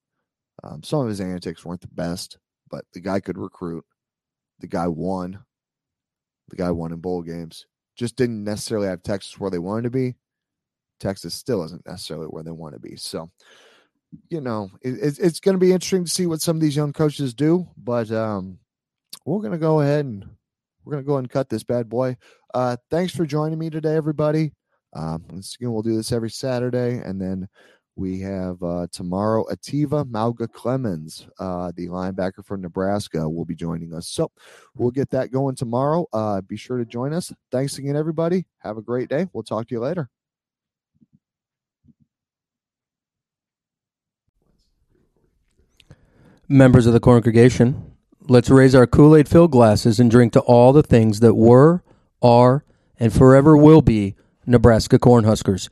[0.65, 2.39] Um, some of his antics weren't the best,
[2.73, 3.85] but the guy could recruit.
[4.59, 5.39] The guy won.
[6.49, 7.67] The guy won in bowl games.
[7.95, 10.17] Just didn't necessarily have Texas where they wanted to be.
[10.99, 12.97] Texas still isn't necessarily where they want to be.
[12.97, 13.31] So,
[14.31, 16.77] you know, it, it's, it's going to be interesting to see what some of these
[16.77, 17.69] young coaches do.
[17.77, 18.59] But um,
[19.27, 20.25] we're going to go ahead and
[20.85, 22.17] we're going to go ahead and cut this bad boy.
[22.55, 24.53] Uh, thanks for joining me today, everybody.
[24.95, 27.49] Um, again, we'll do this every Saturday, and then
[27.97, 33.93] we have uh, tomorrow Eteva Mauga Clements, uh, the linebacker from Nebraska, will be joining
[33.93, 34.09] us.
[34.09, 34.31] So
[34.75, 36.07] we'll get that going tomorrow.
[36.13, 37.33] Uh, be sure to join us.
[37.51, 38.47] Thanks again, everybody.
[38.59, 39.27] Have a great day.
[39.33, 40.09] We'll talk to you later.
[46.49, 47.93] Members of the congregation,
[48.29, 51.83] let's raise our Kool Aid filled glasses and drink to all the things that were,
[52.21, 52.65] are,
[52.99, 54.17] and forever will be
[54.47, 55.69] Nebraska Cornhuskers.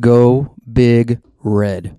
[0.00, 1.98] Go Big Red.